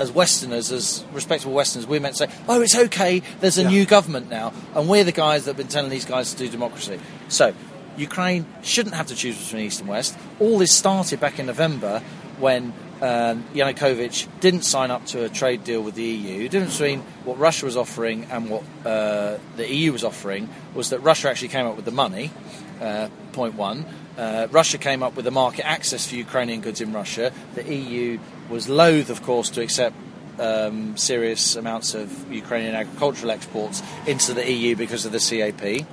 as 0.00 0.10
Westerners, 0.10 0.72
as 0.72 1.04
respectable 1.12 1.52
Westerners, 1.52 1.86
we're 1.86 2.00
meant 2.00 2.16
to 2.16 2.26
say, 2.26 2.32
"Oh, 2.48 2.62
it's 2.62 2.74
okay. 2.74 3.22
There's 3.40 3.58
a 3.58 3.62
Yeah. 3.64 3.68
new 3.68 3.84
government 3.84 4.30
now," 4.30 4.52
and 4.74 4.88
we're 4.88 5.04
the 5.04 5.12
guys 5.12 5.44
that 5.44 5.50
have 5.50 5.56
been 5.58 5.68
telling 5.68 5.90
these 5.90 6.06
guys 6.06 6.32
to 6.32 6.36
do 6.38 6.48
democracy. 6.48 6.98
So, 7.28 7.52
Ukraine 7.98 8.46
shouldn't 8.62 8.94
have 8.94 9.08
to 9.08 9.14
choose 9.14 9.36
between 9.36 9.66
East 9.66 9.80
and 9.80 9.88
West. 9.88 10.16
All 10.40 10.56
this 10.58 10.72
started 10.72 11.20
back 11.20 11.38
in 11.38 11.46
November 11.46 12.02
when. 12.38 12.72
Um, 13.02 13.44
Yanukovych 13.54 14.26
didn't 14.40 14.66
sign 14.66 14.90
up 14.90 15.06
to 15.06 15.24
a 15.24 15.30
trade 15.30 15.64
deal 15.64 15.80
with 15.80 15.94
the 15.94 16.02
EU. 16.02 16.42
The 16.42 16.48
difference 16.50 16.76
between 16.76 17.00
what 17.24 17.38
Russia 17.38 17.64
was 17.64 17.74
offering 17.74 18.26
and 18.30 18.50
what 18.50 18.62
uh, 18.84 19.38
the 19.56 19.66
EU 19.66 19.92
was 19.92 20.04
offering 20.04 20.50
was 20.74 20.90
that 20.90 20.98
Russia 20.98 21.30
actually 21.30 21.48
came 21.48 21.64
up 21.64 21.76
with 21.76 21.86
the 21.86 21.92
money, 21.92 22.30
uh, 22.78 23.08
point 23.32 23.54
one. 23.54 23.86
Uh, 24.18 24.48
Russia 24.50 24.76
came 24.76 25.02
up 25.02 25.16
with 25.16 25.24
the 25.24 25.30
market 25.30 25.66
access 25.66 26.06
for 26.06 26.16
Ukrainian 26.16 26.60
goods 26.60 26.82
in 26.82 26.92
Russia. 26.92 27.32
The 27.54 27.64
EU 27.74 28.18
was 28.50 28.68
loath, 28.68 29.08
of 29.08 29.22
course, 29.22 29.48
to 29.50 29.62
accept 29.62 29.96
um, 30.38 30.96
serious 30.96 31.56
amounts 31.56 31.94
of 31.94 32.32
Ukrainian 32.32 32.74
agricultural 32.74 33.30
exports 33.30 33.82
into 34.06 34.34
the 34.34 34.50
EU 34.50 34.76
because 34.76 35.04
of 35.06 35.12
the 35.12 35.18
CAP. 35.20 35.86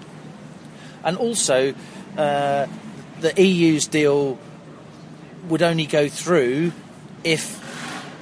And 1.03 1.17
also, 1.17 1.73
uh, 2.17 2.67
the 3.21 3.41
EU's 3.41 3.87
deal 3.87 4.37
would 5.47 5.61
only 5.61 5.85
go 5.85 6.09
through 6.09 6.73
if 7.23 7.63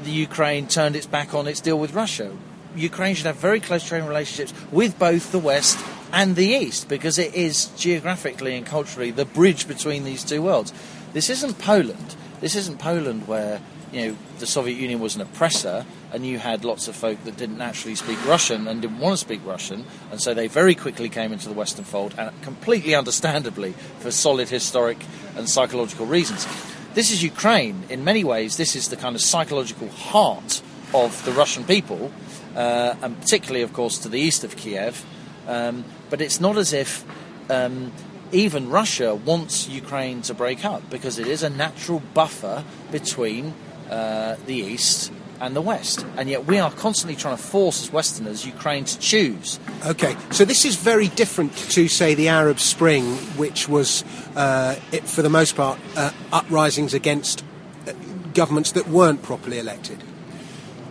the 0.04 0.12
Ukraine 0.12 0.68
turned 0.68 0.96
its 0.96 1.06
back 1.06 1.34
on 1.34 1.48
its 1.48 1.60
deal 1.60 1.80
with 1.80 1.94
Russia. 1.94 2.32
Ukraine 2.76 3.16
should 3.16 3.26
have 3.26 3.38
very 3.38 3.60
close 3.60 3.88
trading 3.88 4.08
relationships 4.08 4.54
with 4.72 5.00
both 5.00 5.32
the 5.32 5.40
West 5.40 5.80
and 6.12 6.36
the 6.36 6.48
East 6.48 6.90
because 6.90 7.18
it 7.18 7.34
is 7.34 7.66
geographically 7.78 8.56
and 8.56 8.66
culturally 8.66 9.12
the 9.12 9.26
bridge 9.26 9.68
between 9.68 10.04
these 10.04 10.24
two 10.24 10.42
worlds. 10.42 10.74
This 11.14 11.30
isn't 11.30 11.58
Poland. 11.60 12.16
This 12.42 12.56
isn't 12.56 12.80
Poland 12.80 13.28
where 13.28 13.62
you 13.92 14.08
know 14.08 14.18
the 14.40 14.46
Soviet 14.46 14.78
Union 14.78 15.00
was 15.00 15.16
an 15.16 15.22
oppressor 15.22 15.86
and 16.12 16.26
you 16.26 16.40
had 16.40 16.64
lots 16.64 16.88
of 16.88 16.96
folk 16.96 17.22
that 17.26 17.36
didn't 17.36 17.62
actually 17.62 17.96
speak 17.96 18.24
Russian 18.26 18.68
and 18.68 18.82
didn't 18.82 19.00
want 19.00 19.14
to 19.14 19.18
speak 19.18 19.42
Russian, 19.46 19.86
and 20.12 20.22
so 20.22 20.34
they 20.34 20.48
very 20.48 20.74
quickly 20.74 21.10
came 21.10 21.34
into 21.34 21.50
the 21.50 21.54
Western 21.54 21.84
fold, 21.84 22.16
and 22.18 22.32
completely 22.42 22.96
understandably 22.96 23.74
for 24.00 24.12
solid 24.12 24.50
historic 24.50 24.98
and 25.36 25.50
psychological 25.50 26.06
reasons. 26.06 26.48
This 26.94 27.12
is 27.12 27.22
Ukraine. 27.22 27.84
In 27.90 28.06
many 28.06 28.24
ways, 28.24 28.56
this 28.56 28.76
is 28.76 28.88
the 28.88 28.96
kind 28.96 29.16
of 29.16 29.22
psychological 29.22 29.90
heart 29.90 30.62
of 30.94 31.26
the 31.26 31.34
Russian 31.34 31.66
people, 31.66 32.14
uh, 32.56 32.96
and 33.02 33.20
particularly, 33.20 33.64
of 33.64 33.74
course, 33.74 33.98
to 34.00 34.10
the 34.10 34.20
east 34.20 34.46
of 34.46 34.56
Kiev. 34.56 35.06
Um, 35.48 35.84
but 36.10 36.22
it's 36.22 36.40
not 36.40 36.58
as 36.58 36.72
if 36.72 37.04
um, 37.50 37.92
even 38.32 38.70
Russia 38.70 39.14
wants 39.14 39.68
Ukraine 39.68 40.22
to 40.24 40.34
break 40.34 40.64
up 40.64 40.90
because 40.90 41.20
it 41.20 41.28
is 41.28 41.44
a 41.44 41.50
natural 41.50 42.02
buffer 42.14 42.64
between 42.92 43.54
uh, 43.90 44.36
the 44.46 44.56
east 44.56 45.12
and 45.42 45.56
the 45.56 45.62
West. 45.62 46.06
And 46.18 46.30
yet 46.30 46.46
we 46.46 46.60
are 46.60 46.72
constantly 46.72 47.16
trying 47.16 47.38
to 47.38 47.44
force, 47.44 47.84
as 47.84 47.92
Westerners, 47.92 48.46
Ukraine 48.46 48.86
to 48.86 49.00
choose. 49.00 49.60
Okay, 49.86 50.16
so 50.32 50.46
this 50.46 50.66
is 50.66 50.76
very 50.76 51.10
different 51.10 51.56
to, 51.72 51.88
say, 51.88 52.16
the 52.16 52.30
Arab 52.30 52.60
Spring, 52.60 53.16
which 53.38 53.68
was, 53.68 54.04
uh, 54.36 54.76
it, 54.92 55.04
for 55.08 55.22
the 55.22 55.30
most 55.30 55.56
part, 55.56 55.80
uh, 55.96 56.12
uprisings 56.32 56.94
against 56.94 57.44
uh, 57.88 57.94
governments 58.34 58.72
that 58.74 58.88
weren't 58.88 59.22
properly 59.22 59.60
elected. 59.60 60.04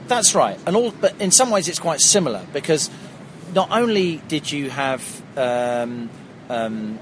That's 0.07 0.35
right, 0.35 0.59
and 0.67 0.77
all, 0.77 0.91
but 0.91 1.19
in 1.19 1.31
some 1.31 1.51
ways 1.51 1.67
it's 1.67 1.79
quite 1.79 2.01
similar 2.01 2.47
because 2.53 2.91
not 3.55 3.71
only 3.71 4.19
did 4.29 4.53
you 4.53 4.69
have 4.69 5.23
um, 5.37 6.11
um, 6.51 6.99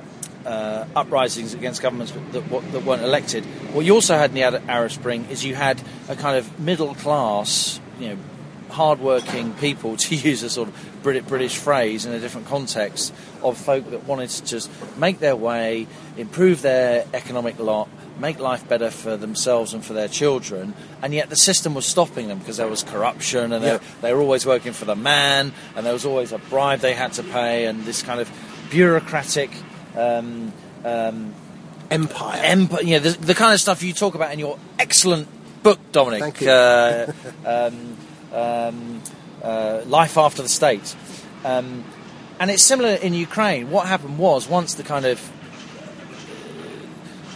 uh, 0.47 0.87
uprisings 0.95 1.55
against 1.55 1.83
governments 1.83 2.13
that, 2.33 2.49
that, 2.73 2.85
weren't 2.85 3.03
elected, 3.03 3.45
what 3.75 3.85
you 3.85 3.95
also 3.95 4.17
had 4.17 4.31
in 4.31 4.35
the 4.35 4.71
Arab 4.71 4.91
Spring 4.91 5.27
is 5.31 5.45
you 5.45 5.55
had 5.55 5.81
a 6.09 6.17
kind 6.17 6.37
of 6.37 6.61
middle 6.61 6.95
class, 6.95 7.81
you 7.99 8.09
know, 8.09 8.17
hard-working 8.71 9.55
people, 9.55 9.97
to 10.09 10.15
use 10.15 10.43
a 10.43 10.51
sort 10.51 10.69
of 10.69 11.03
British 11.03 11.57
phrase 11.57 12.07
in 12.07 12.13
a 12.13 12.21
different 12.21 12.47
context, 12.47 13.13
of 13.43 13.59
folk 13.59 13.91
that 13.91 14.05
wanted 14.05 14.31
to 14.31 14.45
just 14.45 14.71
make 14.97 15.19
their 15.19 15.37
way, 15.37 15.87
improve 16.17 16.63
their 16.63 17.05
economic 17.13 17.59
lot, 17.59 17.89
make 18.19 18.39
life 18.39 18.67
better 18.69 18.91
for 18.91 19.17
themselves 19.17 19.75
and 19.75 19.85
for 19.85 19.93
their 19.93 20.09
children, 20.09 20.75
and 21.03 21.13
yet 21.13 21.29
the 21.29 21.37
system 21.37 21.75
was 21.75 21.87
stopping 21.87 22.29
them 22.29 22.39
because 22.39 22.57
there 22.57 22.69
was 22.69 22.83
corruption 22.83 23.53
and 23.53 23.65
yeah. 23.65 23.77
they, 23.77 23.85
they, 24.09 24.15
were 24.15 24.21
always 24.21 24.47
working 24.47 24.73
for 24.73 24.85
the 24.85 24.97
man, 24.97 25.53
and 25.77 25.87
there 25.87 25.93
was 25.93 26.07
always 26.07 26.33
a 26.33 26.39
bribe 26.39 26.81
they 26.81 26.95
had 26.95 27.13
to 27.13 27.23
pay, 27.23 27.67
and 27.67 27.85
this 27.85 28.03
kind 28.03 28.21
of 28.21 28.31
bureaucratic. 28.71 29.51
Um, 29.97 30.53
um, 30.85 31.35
empire. 31.91 32.41
Empire, 32.43 32.83
you 32.83 32.93
know, 32.93 32.99
the, 33.01 33.11
the, 33.11 33.35
kind 33.35 33.53
of 33.53 33.61
stuff 33.61 33.83
you 33.83 33.93
talk 33.93 34.15
about 34.15 34.33
in 34.33 34.39
your 34.39 34.59
excellent 34.79 35.29
book, 35.63 35.79
Dominic. 35.93 36.21
Thank 36.21 36.41
you. 36.41 36.51
Uh, 36.51 37.13
um, 37.47 37.97
um, 38.33 39.03
uh, 39.43 39.83
life 39.87 40.17
after 40.17 40.43
the 40.43 40.49
state. 40.49 40.97
Um, 41.45 41.85
and 42.41 42.51
it's 42.51 42.63
similar 42.63 42.95
in 42.95 43.15
Ukraine. 43.15 43.71
What 43.71 43.87
happened 43.87 44.19
was 44.19 44.49
once 44.49 44.75
the 44.75 44.83
kind 44.83 45.05
of 45.05 45.21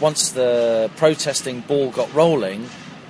once 0.01 0.31
the 0.31 0.91
protesting 0.95 1.61
ball 1.61 1.89
got 1.91 2.13
rolling, 2.13 2.69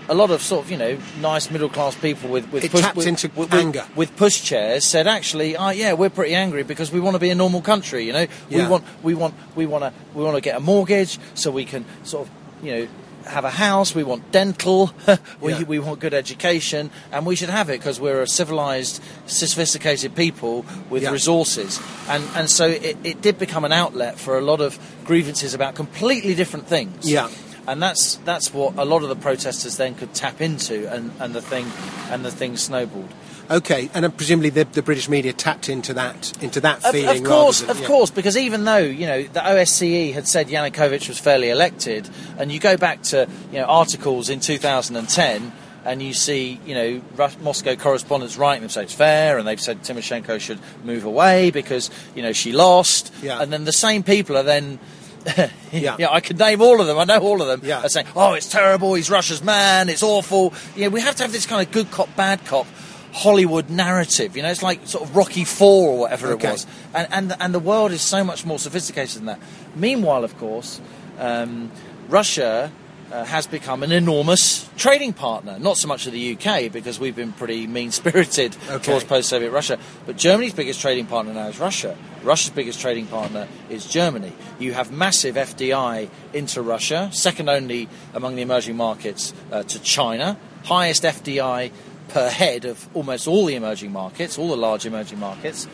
a 0.09 0.13
lot 0.13 0.31
of 0.31 0.41
sort 0.41 0.65
of 0.65 0.71
you 0.71 0.77
know 0.77 0.97
nice 1.21 1.51
middle 1.51 1.69
class 1.69 1.95
people 1.95 2.29
with 2.29 2.51
with, 2.51 2.69
push, 2.71 2.95
with, 2.95 3.07
into 3.07 3.29
with, 3.35 3.53
anger 3.53 3.85
with 3.95 4.15
push 4.15 4.41
chairs 4.41 4.85
said 4.85 5.07
actually 5.07 5.55
oh 5.57 5.69
yeah 5.69 5.93
we're 5.93 6.09
pretty 6.09 6.33
angry 6.33 6.63
because 6.63 6.91
we 6.91 6.99
want 6.99 7.15
to 7.15 7.19
be 7.19 7.29
a 7.29 7.35
normal 7.35 7.61
country 7.61 8.05
you 8.05 8.13
know 8.13 8.27
yeah. 8.49 8.63
we 8.63 8.67
want 8.67 8.83
we 9.03 9.13
want 9.13 9.33
we 9.55 9.65
want 9.65 9.83
to 9.83 9.93
we 10.13 10.23
want 10.23 10.35
to 10.35 10.41
get 10.41 10.55
a 10.55 10.59
mortgage 10.59 11.19
so 11.33 11.51
we 11.51 11.65
can 11.65 11.85
sort 12.03 12.27
of 12.27 12.65
you 12.65 12.71
know 12.71 12.87
have 13.27 13.43
a 13.43 13.49
house, 13.49 13.93
we 13.93 14.03
want 14.03 14.31
dental, 14.31 14.91
we, 15.41 15.51
yeah. 15.51 15.63
we 15.63 15.79
want 15.79 15.99
good 15.99 16.13
education, 16.13 16.89
and 17.11 17.25
we 17.25 17.35
should 17.35 17.49
have 17.49 17.69
it 17.69 17.79
because 17.79 17.99
we're 17.99 18.21
a 18.21 18.27
civilized, 18.27 19.03
sophisticated 19.25 20.15
people 20.15 20.65
with 20.89 21.03
yeah. 21.03 21.11
resources. 21.11 21.79
And, 22.07 22.23
and 22.35 22.49
so 22.49 22.67
it, 22.69 22.97
it 23.03 23.21
did 23.21 23.37
become 23.37 23.65
an 23.65 23.73
outlet 23.73 24.17
for 24.17 24.37
a 24.37 24.41
lot 24.41 24.61
of 24.61 24.79
grievances 25.03 25.53
about 25.53 25.75
completely 25.75 26.35
different 26.35 26.67
things. 26.67 27.09
Yeah 27.09 27.29
and 27.67 27.81
that's 27.81 28.15
that's 28.17 28.53
what 28.53 28.77
a 28.77 28.85
lot 28.85 29.03
of 29.03 29.09
the 29.09 29.15
protesters 29.15 29.77
then 29.77 29.95
could 29.95 30.13
tap 30.13 30.41
into, 30.41 30.91
and, 30.91 31.11
and 31.19 31.33
the 31.33 31.41
thing 31.41 31.69
and 32.09 32.23
the 32.23 32.31
thing 32.31 32.57
snowballed. 32.57 33.13
Okay, 33.49 33.89
and 33.93 34.17
presumably 34.17 34.49
the, 34.49 34.65
the, 34.65 34.81
British 34.81 35.07
media 35.07 35.31
tapped 35.31 35.69
into 35.69 35.93
that 35.93 36.41
into 36.43 36.59
that 36.61 36.83
feeling. 36.83 37.09
Of, 37.09 37.17
of 37.17 37.23
course, 37.23 37.61
than, 37.61 37.69
of 37.69 37.83
course, 37.85 38.11
because 38.11 38.35
even 38.35 38.65
though 38.65 38.77
you 38.77 39.05
know 39.05 39.23
the 39.23 39.39
OSCE 39.39 40.13
had 40.13 40.27
said 40.27 40.47
Yanukovych 40.47 41.07
was 41.07 41.19
fairly 41.19 41.49
elected, 41.49 42.09
and 42.37 42.51
you 42.51 42.59
go 42.59 42.75
back 42.75 43.03
to 43.03 43.27
you 43.51 43.59
know 43.59 43.65
articles 43.65 44.29
in 44.29 44.39
2010 44.39 45.51
and 45.87 46.03
you 46.03 46.13
see, 46.13 46.59
you 46.65 46.75
know, 46.75 47.01
Moscow 47.39 47.75
correspondents 47.75 48.37
writing 48.37 48.61
them 48.61 48.69
say 48.69 48.83
it's 48.83 48.93
fair, 48.93 49.37
and 49.37 49.47
they've 49.47 49.59
said 49.59 49.83
Tymoshenko 49.83 50.37
should 50.37 50.59
move 50.83 51.05
away 51.05 51.49
because 51.49 51.89
you 52.13 52.21
know 52.21 52.33
she 52.33 52.51
lost, 52.51 53.13
yeah. 53.23 53.41
and 53.41 53.53
then 53.53 53.63
the 53.63 53.71
same 53.71 54.03
people 54.03 54.37
are 54.37 54.43
then. 54.43 54.79
yeah. 55.71 55.95
yeah, 55.99 56.09
I 56.09 56.19
can 56.19 56.37
name 56.37 56.61
all 56.61 56.79
of 56.79 56.87
them. 56.87 56.97
I 56.97 57.03
know 57.03 57.19
all 57.19 57.41
of 57.41 57.47
them. 57.47 57.61
Yeah. 57.63 57.81
Are 57.81 57.89
saying, 57.89 58.07
"Oh, 58.15 58.33
it's 58.33 58.49
terrible. 58.49 58.93
He's 58.93 59.09
Russia's 59.09 59.43
man. 59.43 59.89
It's 59.89 60.03
awful." 60.03 60.53
Yeah, 60.75 60.87
we 60.87 61.01
have 61.01 61.15
to 61.15 61.23
have 61.23 61.31
this 61.31 61.45
kind 61.45 61.65
of 61.65 61.71
good 61.73 61.91
cop, 61.91 62.15
bad 62.15 62.45
cop 62.45 62.65
Hollywood 63.13 63.69
narrative. 63.69 64.37
You 64.37 64.43
know, 64.43 64.49
it's 64.49 64.63
like 64.63 64.85
sort 64.87 65.03
of 65.03 65.15
Rocky 65.15 65.43
Four 65.43 65.89
or 65.89 65.97
whatever 65.99 66.33
okay. 66.33 66.47
it 66.47 66.51
was, 66.51 66.67
and 66.93 67.07
and 67.11 67.35
and 67.39 67.53
the 67.53 67.59
world 67.59 67.91
is 67.91 68.01
so 68.01 68.23
much 68.23 68.45
more 68.45 68.59
sophisticated 68.59 69.17
than 69.17 69.25
that. 69.25 69.39
Meanwhile, 69.75 70.23
of 70.23 70.37
course, 70.37 70.81
um, 71.19 71.71
Russia. 72.09 72.71
Uh, 73.09 73.23
has 73.23 73.47
become 73.47 73.83
an 73.83 73.93
enormous 73.93 74.69
trading 74.75 75.13
partner. 75.13 75.57
Not 75.59 75.77
so 75.77 75.87
much 75.87 76.07
of 76.07 76.11
the 76.11 76.35
UK 76.35 76.69
because 76.69 76.99
we've 76.99 77.15
been 77.15 77.31
pretty 77.31 77.65
mean 77.65 77.91
spirited 77.91 78.53
okay. 78.69 78.83
towards 78.83 79.05
post 79.05 79.29
Soviet 79.29 79.49
Russia, 79.51 79.79
but 80.05 80.17
Germany's 80.17 80.53
biggest 80.53 80.81
trading 80.81 81.05
partner 81.05 81.33
now 81.33 81.47
is 81.47 81.57
Russia. 81.57 81.97
Russia's 82.21 82.51
biggest 82.51 82.81
trading 82.81 83.05
partner 83.07 83.47
is 83.69 83.85
Germany. 83.85 84.33
You 84.59 84.73
have 84.73 84.91
massive 84.91 85.35
FDI 85.35 86.09
into 86.33 86.61
Russia, 86.61 87.09
second 87.13 87.47
only 87.47 87.87
among 88.13 88.35
the 88.35 88.41
emerging 88.41 88.75
markets 88.75 89.33
uh, 89.53 89.63
to 89.63 89.79
China, 89.79 90.37
highest 90.65 91.03
FDI 91.03 91.71
per 92.09 92.29
head 92.29 92.65
of 92.65 92.89
almost 92.93 93.25
all 93.25 93.45
the 93.45 93.55
emerging 93.55 93.93
markets, 93.93 94.37
all 94.37 94.49
the 94.49 94.57
large 94.57 94.85
emerging 94.85 95.19
markets. 95.19 95.65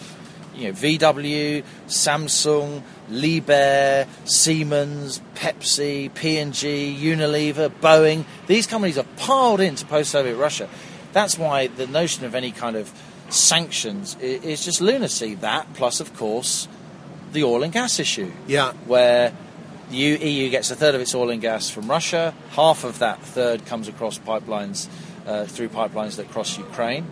You 0.55 0.67
know, 0.67 0.74
VW, 0.74 1.63
Samsung, 1.88 2.83
Liebherr, 3.10 4.07
Siemens, 4.25 5.22
Pepsi, 5.36 6.13
P&G, 6.13 6.98
Unilever, 7.00 7.69
Boeing. 7.69 8.25
These 8.48 8.67
companies 8.67 8.98
are 8.98 9.05
piled 9.17 9.62
into 9.62 9.86
post-Soviet 9.86 10.36
Russia. 10.36 10.69
That's 11.12 11.38
why 11.38 11.67
the 11.67 11.88
notion 11.88 12.25
of 12.25 12.36
any 12.36 12.51
kind 12.51 12.75
of 12.75 12.91
sanctions 13.29 14.15
is 14.19 14.63
just 14.63 14.81
lunacy. 14.81 15.36
That 15.36 15.74
plus, 15.74 16.00
of 16.00 16.15
course, 16.15 16.67
the 17.31 17.43
oil 17.43 17.63
and 17.63 17.74
gas 17.74 18.00
issue. 18.00 18.31
Yeah. 18.48 18.74
Where 18.86 19.33
the 19.89 19.98
EU 19.98 20.50
gets 20.50 20.72
a 20.72 20.75
third 20.75 20.95
of 20.95 21.01
its 21.01 21.13
oil 21.13 21.29
and 21.29 21.41
gas 21.41 21.69
from 21.69 21.89
Russia. 21.89 22.33
Half 22.51 22.83
of 22.83 23.00
that 23.00 23.22
third 23.22 23.65
comes 23.65 23.88
across 23.88 24.17
pipelines 24.17 24.88
uh, 25.25 25.45
through 25.45 25.69
pipelines 25.69 26.15
that 26.17 26.29
cross 26.29 26.57
Ukraine. 26.57 27.05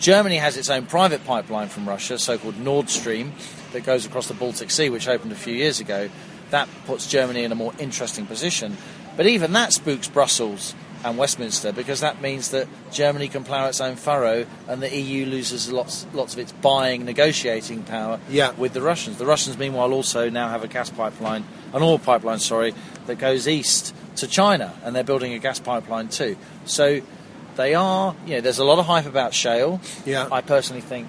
Germany 0.00 0.38
has 0.38 0.56
its 0.56 0.70
own 0.70 0.86
private 0.86 1.24
pipeline 1.26 1.68
from 1.68 1.86
Russia, 1.86 2.18
so-called 2.18 2.58
Nord 2.58 2.88
Stream, 2.88 3.34
that 3.72 3.84
goes 3.84 4.06
across 4.06 4.28
the 4.28 4.34
Baltic 4.34 4.70
Sea, 4.70 4.88
which 4.88 5.06
opened 5.06 5.30
a 5.30 5.36
few 5.36 5.54
years 5.54 5.78
ago. 5.78 6.08
That 6.48 6.68
puts 6.86 7.06
Germany 7.06 7.44
in 7.44 7.52
a 7.52 7.54
more 7.54 7.74
interesting 7.78 8.26
position. 8.26 8.76
But 9.16 9.26
even 9.26 9.52
that 9.52 9.74
spooks 9.74 10.08
Brussels 10.08 10.74
and 11.04 11.16
Westminster 11.16 11.72
because 11.72 12.00
that 12.00 12.20
means 12.20 12.50
that 12.50 12.66
Germany 12.92 13.28
can 13.28 13.44
plough 13.44 13.68
its 13.68 13.80
own 13.80 13.96
furrow 13.96 14.46
and 14.68 14.82
the 14.82 14.94
EU 14.94 15.26
loses 15.26 15.70
lots, 15.70 16.06
lots 16.12 16.34
of 16.34 16.38
its 16.38 16.52
buying, 16.52 17.04
negotiating 17.04 17.82
power 17.84 18.20
yeah. 18.28 18.52
with 18.52 18.72
the 18.72 18.82
Russians. 18.82 19.18
The 19.18 19.26
Russians, 19.26 19.58
meanwhile, 19.58 19.92
also 19.92 20.28
now 20.30 20.48
have 20.48 20.64
a 20.64 20.68
gas 20.68 20.90
pipeline, 20.90 21.44
an 21.72 21.82
oil 21.82 21.98
pipeline, 21.98 22.38
sorry, 22.38 22.74
that 23.06 23.18
goes 23.18 23.48
east 23.48 23.94
to 24.16 24.26
China, 24.26 24.74
and 24.84 24.94
they're 24.94 25.04
building 25.04 25.32
a 25.32 25.38
gas 25.38 25.58
pipeline 25.58 26.08
too. 26.08 26.36
So 26.64 27.00
they 27.56 27.74
are, 27.74 28.14
you 28.26 28.34
know, 28.34 28.40
there's 28.40 28.58
a 28.58 28.64
lot 28.64 28.78
of 28.78 28.86
hype 28.86 29.06
about 29.06 29.34
shale. 29.34 29.80
Yeah. 30.04 30.28
I 30.30 30.40
personally 30.40 30.82
think, 30.82 31.08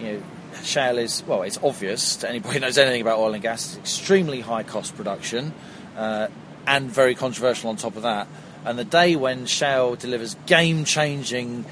you 0.00 0.12
know, 0.12 0.22
shale 0.62 0.98
is, 0.98 1.22
well, 1.26 1.42
it's 1.42 1.58
obvious 1.62 2.16
to 2.16 2.28
anybody 2.28 2.54
who 2.54 2.60
knows 2.60 2.78
anything 2.78 3.02
about 3.02 3.18
oil 3.18 3.34
and 3.34 3.42
gas, 3.42 3.68
it's 3.68 3.78
extremely 3.78 4.40
high 4.40 4.62
cost 4.62 4.96
production 4.96 5.52
uh, 5.96 6.28
and 6.66 6.90
very 6.90 7.14
controversial 7.14 7.70
on 7.70 7.76
top 7.76 7.96
of 7.96 8.02
that. 8.02 8.26
And 8.64 8.78
the 8.78 8.84
day 8.84 9.16
when 9.16 9.46
shale 9.46 9.94
delivers 9.94 10.36
game 10.46 10.84
changing 10.84 11.64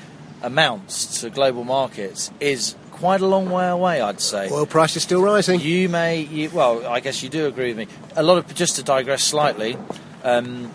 amounts 0.42 1.21
to 1.21 1.30
global 1.30 1.64
markets 1.64 2.30
is 2.38 2.76
quite 2.92 3.21
a 3.21 3.26
long 3.26 3.50
way 3.50 3.68
away, 3.68 4.00
I'd 4.00 4.21
say. 4.21 4.49
Oil 4.50 4.66
price 4.66 4.94
is 4.97 5.02
still 5.02 5.21
rising. 5.21 5.61
You 5.61 5.88
may, 5.88 6.21
you, 6.21 6.50
well, 6.50 6.87
I 6.87 7.00
guess 7.00 7.23
you 7.23 7.28
do 7.28 7.47
agree 7.47 7.75
with 7.75 7.76
me. 7.76 7.88
A 8.14 8.23
lot 8.23 8.38
of, 8.38 8.54
just 8.54 8.76
to 8.76 8.85
digress 8.85 9.25
slightly, 9.25 9.76
um, 10.23 10.71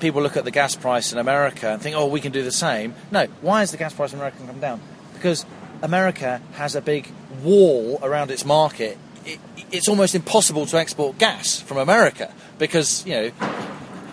people 0.00 0.22
look 0.22 0.36
at 0.36 0.44
the 0.44 0.50
gas 0.50 0.74
price 0.76 1.12
in 1.12 1.18
America 1.18 1.70
and 1.70 1.82
think, 1.82 1.96
oh, 1.96 2.06
we 2.06 2.20
can 2.20 2.32
do 2.32 2.42
the 2.42 2.52
same. 2.52 2.94
No, 3.10 3.26
why 3.40 3.60
has 3.60 3.70
the 3.70 3.76
gas 3.76 3.92
price 3.94 4.12
in 4.12 4.18
America 4.18 4.38
come 4.46 4.60
down? 4.60 4.80
Because 5.14 5.44
America 5.82 6.40
has 6.54 6.74
a 6.74 6.80
big 6.80 7.10
wall 7.42 7.98
around 8.02 8.30
its 8.30 8.44
market. 8.44 8.98
It, 9.24 9.38
it's 9.72 9.88
almost 9.88 10.14
impossible 10.14 10.66
to 10.66 10.78
export 10.78 11.18
gas 11.18 11.60
from 11.60 11.78
America 11.78 12.32
because, 12.58 13.04
you 13.06 13.14
know, 13.14 13.30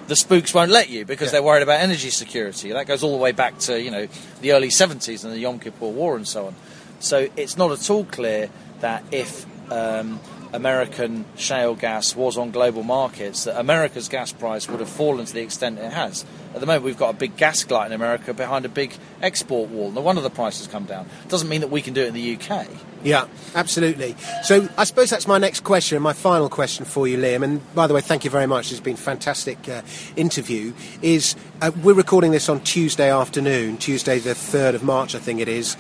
the 0.08 0.16
spooks 0.16 0.54
won't 0.54 0.72
let 0.72 0.90
you 0.90 1.06
because 1.06 1.28
Yeah. 1.28 1.32
they're 1.34 1.44
worried 1.44 1.64
about 1.64 1.80
energy 1.80 2.10
security. 2.10 2.72
That 2.74 2.88
goes 2.88 3.04
all 3.04 3.12
the 3.12 3.18
way 3.18 3.32
back 3.32 3.58
to, 3.60 3.80
you 3.82 3.92
know, 3.92 4.08
the 4.42 4.52
early 4.52 4.70
70s 4.70 5.24
and 5.24 5.32
the 5.34 5.38
Yom 5.40 5.60
Kippur 5.60 5.88
War 5.88 6.16
and 6.16 6.28
so 6.28 6.48
on. 6.48 6.56
So 7.00 7.28
it's 7.38 7.58
not 7.58 7.72
at 7.72 7.90
all 7.90 8.04
clear 8.06 8.50
that 8.82 9.04
if 9.12 9.46
um, 9.72 10.20
American 10.54 11.26
shale 11.36 11.74
gas 11.74 12.16
was 12.16 12.38
on 12.38 12.52
global 12.52 12.84
markets, 12.84 13.46
that 13.46 13.60
America's 13.60 14.08
gas 14.08 14.32
price 14.32 14.70
would 14.70 14.80
have 14.80 14.90
fallen 14.90 15.26
to 15.26 15.34
the 15.34 15.42
extent 15.42 15.80
it 15.80 15.92
has. 15.92 16.24
At 16.54 16.60
the 16.60 16.68
moment, 16.68 16.86
we've 16.86 16.98
got 16.98 17.10
a 17.10 17.18
big 17.18 17.36
gas 17.36 17.64
glut 17.64 17.88
in 17.88 17.92
America 17.94 18.34
behind 18.34 18.64
a 18.64 18.70
big 18.70 18.94
export 19.22 19.70
wall. 19.70 19.92
No 19.92 20.02
wonder 20.02 20.22
the 20.22 20.30
prices 20.30 20.68
come 20.68 20.86
down. 20.86 21.10
Doesn't 21.28 21.50
mean 21.50 21.62
that 21.62 21.72
we 21.72 21.82
can 21.82 21.96
do 21.96 22.04
it 22.04 22.08
in 22.08 22.14
the 22.14 22.36
UK. 22.36 22.68
Yeah, 23.04 23.28
absolutely. 23.54 24.16
So 24.44 24.70
I 24.78 24.86
suppose 24.86 25.10
that's 25.10 25.28
my 25.28 25.38
next 25.38 25.66
question, 25.66 26.02
my 26.02 26.14
final 26.14 26.48
question 26.48 26.86
for 26.86 27.06
you, 27.06 27.18
Liam. 27.18 27.44
And 27.44 27.76
by 27.76 27.86
the 27.86 27.94
way, 27.94 28.00
thank 28.00 28.24
you 28.24 28.30
very 28.30 28.48
much. 28.48 28.72
It's 28.72 28.80
been 28.80 28.94
a 28.94 28.98
fantastic 28.98 29.68
uh, 29.68 29.82
interview. 30.16 30.74
Is 31.02 31.36
uh, 31.62 31.72
we're 31.84 31.94
recording 31.94 32.32
this 32.32 32.48
on 32.48 32.62
Tuesday 32.62 33.12
afternoon, 33.12 33.78
Tuesday 33.78 34.20
the 34.20 34.34
third 34.34 34.74
of 34.74 34.84
March, 34.84 35.16
I 35.16 35.20
think 35.20 35.42
it 35.42 35.50
is. 35.50 35.76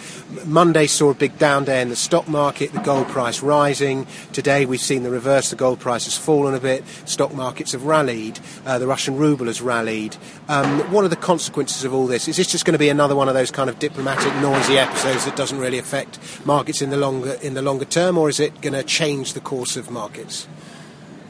Monday 0.45 0.85
saw 0.85 1.11
a 1.11 1.13
big 1.13 1.37
down 1.37 1.63
day 1.63 1.81
in 1.81 1.89
the 1.89 1.95
stock 1.95 2.27
market, 2.27 2.73
the 2.73 2.79
gold 2.81 3.07
price 3.07 3.41
rising. 3.41 4.05
Today 4.33 4.65
we've 4.65 4.81
seen 4.81 5.03
the 5.03 5.09
reverse. 5.09 5.49
The 5.49 5.55
gold 5.55 5.79
price 5.79 6.05
has 6.05 6.17
fallen 6.17 6.53
a 6.55 6.59
bit. 6.59 6.83
Stock 7.05 7.33
markets 7.33 7.71
have 7.71 7.85
rallied. 7.85 8.39
Uh, 8.65 8.79
the 8.79 8.87
Russian 8.87 9.17
ruble 9.17 9.47
has 9.47 9.61
rallied. 9.61 10.17
Um, 10.49 10.79
what 10.91 11.05
are 11.05 11.09
the 11.09 11.15
consequences 11.15 11.85
of 11.85 11.93
all 11.93 12.07
this? 12.07 12.27
Is 12.27 12.35
this 12.35 12.47
just 12.47 12.65
going 12.65 12.73
to 12.73 12.79
be 12.79 12.89
another 12.89 13.15
one 13.15 13.29
of 13.29 13.33
those 13.33 13.51
kind 13.51 13.69
of 13.69 13.79
diplomatic, 13.79 14.33
noisy 14.35 14.77
episodes 14.77 15.23
that 15.23 15.37
doesn't 15.37 15.59
really 15.59 15.77
affect 15.77 16.19
markets 16.45 16.81
in 16.81 16.89
the 16.89 16.97
longer 17.13 17.33
in 17.41 17.53
the 17.53 17.61
longer 17.61 17.85
term, 17.85 18.17
or 18.17 18.29
is 18.29 18.39
it 18.39 18.61
going 18.61 18.73
to 18.73 18.83
change 18.83 19.33
the 19.33 19.39
course 19.39 19.77
of 19.77 19.89
markets? 19.89 20.47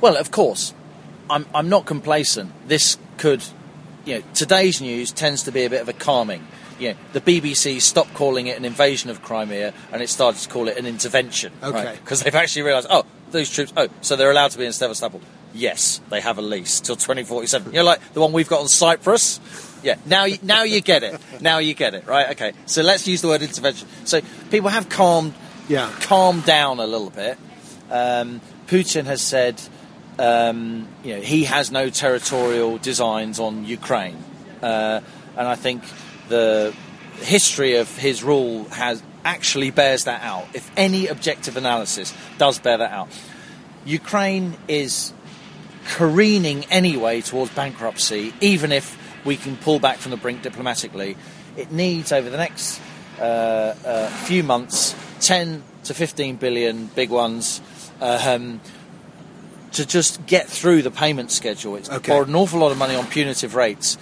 Well, 0.01 0.17
of 0.17 0.31
course, 0.31 0.73
I'm, 1.29 1.45
I'm 1.53 1.69
not 1.69 1.85
complacent. 1.85 2.51
This 2.67 2.97
could, 3.17 3.43
you 4.05 4.15
know, 4.15 4.23
today's 4.33 4.81
news 4.81 5.11
tends 5.11 5.43
to 5.43 5.51
be 5.51 5.65
a 5.65 5.69
bit 5.69 5.81
of 5.81 5.89
a 5.89 5.93
calming. 5.93 6.45
You 6.79 6.89
know, 6.89 6.95
the 7.13 7.21
BBC 7.21 7.79
stopped 7.81 8.13
calling 8.13 8.47
it 8.47 8.57
an 8.57 8.65
invasion 8.65 9.09
of 9.09 9.21
Crimea 9.21 9.73
and 9.91 10.01
it 10.01 10.09
started 10.09 10.41
to 10.41 10.49
call 10.49 10.67
it 10.67 10.77
an 10.77 10.85
intervention. 10.85 11.53
Okay. 11.61 11.97
Because 12.03 12.23
they've 12.23 12.35
actually 12.35 12.63
realised, 12.63 12.87
oh, 12.89 13.05
those 13.31 13.49
troops, 13.49 13.71
oh, 13.77 13.87
so 14.01 14.15
they're 14.15 14.31
allowed 14.31 14.51
to 14.51 14.57
be 14.57 14.65
in 14.65 14.73
Sevastopol. 14.73 15.21
Yes, 15.53 16.01
they 16.09 16.19
have 16.19 16.39
a 16.39 16.41
lease 16.41 16.79
till 16.79 16.95
2047. 16.95 17.71
You 17.71 17.79
know, 17.79 17.83
like 17.83 18.13
the 18.13 18.21
one 18.21 18.33
we've 18.33 18.49
got 18.49 18.61
on 18.61 18.67
Cyprus. 18.67 19.39
Yeah, 19.83 19.97
now 20.05 20.25
you, 20.25 20.39
now 20.41 20.63
you 20.63 20.81
get 20.81 21.03
it. 21.03 21.19
Now 21.41 21.59
you 21.59 21.73
get 21.73 21.93
it, 21.93 22.07
right? 22.07 22.31
Okay, 22.31 22.53
so 22.65 22.81
let's 22.81 23.07
use 23.07 23.21
the 23.21 23.27
word 23.27 23.41
intervention. 23.41 23.87
So 24.05 24.21
people 24.49 24.69
have 24.69 24.89
calmed 24.89 25.33
Yeah. 25.67 25.91
calmed 26.01 26.45
down 26.45 26.79
a 26.79 26.87
little 26.87 27.09
bit. 27.09 27.37
Um, 27.89 28.41
Putin 28.67 29.05
has 29.05 29.21
said, 29.21 29.61
um, 30.19 30.87
you 31.03 31.15
know, 31.15 31.21
he 31.21 31.45
has 31.45 31.71
no 31.71 31.89
territorial 31.89 32.77
designs 32.77 33.39
on 33.39 33.65
Ukraine, 33.65 34.17
uh, 34.61 35.01
and 35.37 35.47
I 35.47 35.55
think 35.55 35.83
the 36.29 36.73
history 37.17 37.75
of 37.75 37.95
his 37.97 38.23
rule 38.23 38.65
has 38.69 39.01
actually 39.23 39.71
bears 39.71 40.05
that 40.05 40.21
out. 40.21 40.47
If 40.53 40.69
any 40.75 41.07
objective 41.07 41.57
analysis 41.57 42.13
does 42.37 42.59
bear 42.59 42.77
that 42.77 42.91
out, 42.91 43.09
Ukraine 43.85 44.55
is 44.67 45.13
careening 45.87 46.65
anyway 46.65 47.21
towards 47.21 47.51
bankruptcy, 47.51 48.33
even 48.41 48.71
if 48.71 48.97
we 49.25 49.37
can 49.37 49.57
pull 49.57 49.79
back 49.79 49.97
from 49.97 50.11
the 50.11 50.17
brink 50.17 50.41
diplomatically. 50.41 51.15
It 51.55 51.71
needs, 51.71 52.11
over 52.11 52.29
the 52.29 52.37
next 52.37 52.81
uh, 53.19 53.23
uh, 53.85 54.07
few 54.25 54.43
months, 54.43 54.95
10 55.23 55.63
to 55.85 55.93
15 55.93 56.35
billion 56.35 56.87
big 56.87 57.09
ones. 57.09 57.61
Um, 58.01 58.59
to 59.71 59.87
just 59.87 60.25
get 60.27 60.47
through 60.47 60.83
the 60.83 60.91
payment 60.91 61.31
schedule, 61.31 61.75
it's 61.75 61.89
Okay. 61.89 62.15
an 62.15 62.35
awful 62.35 62.59
lot 62.59 62.71
of 62.71 62.77
money 62.77 62.95
on 62.95 63.07
punitive 63.07 63.55
rates. 63.55 63.97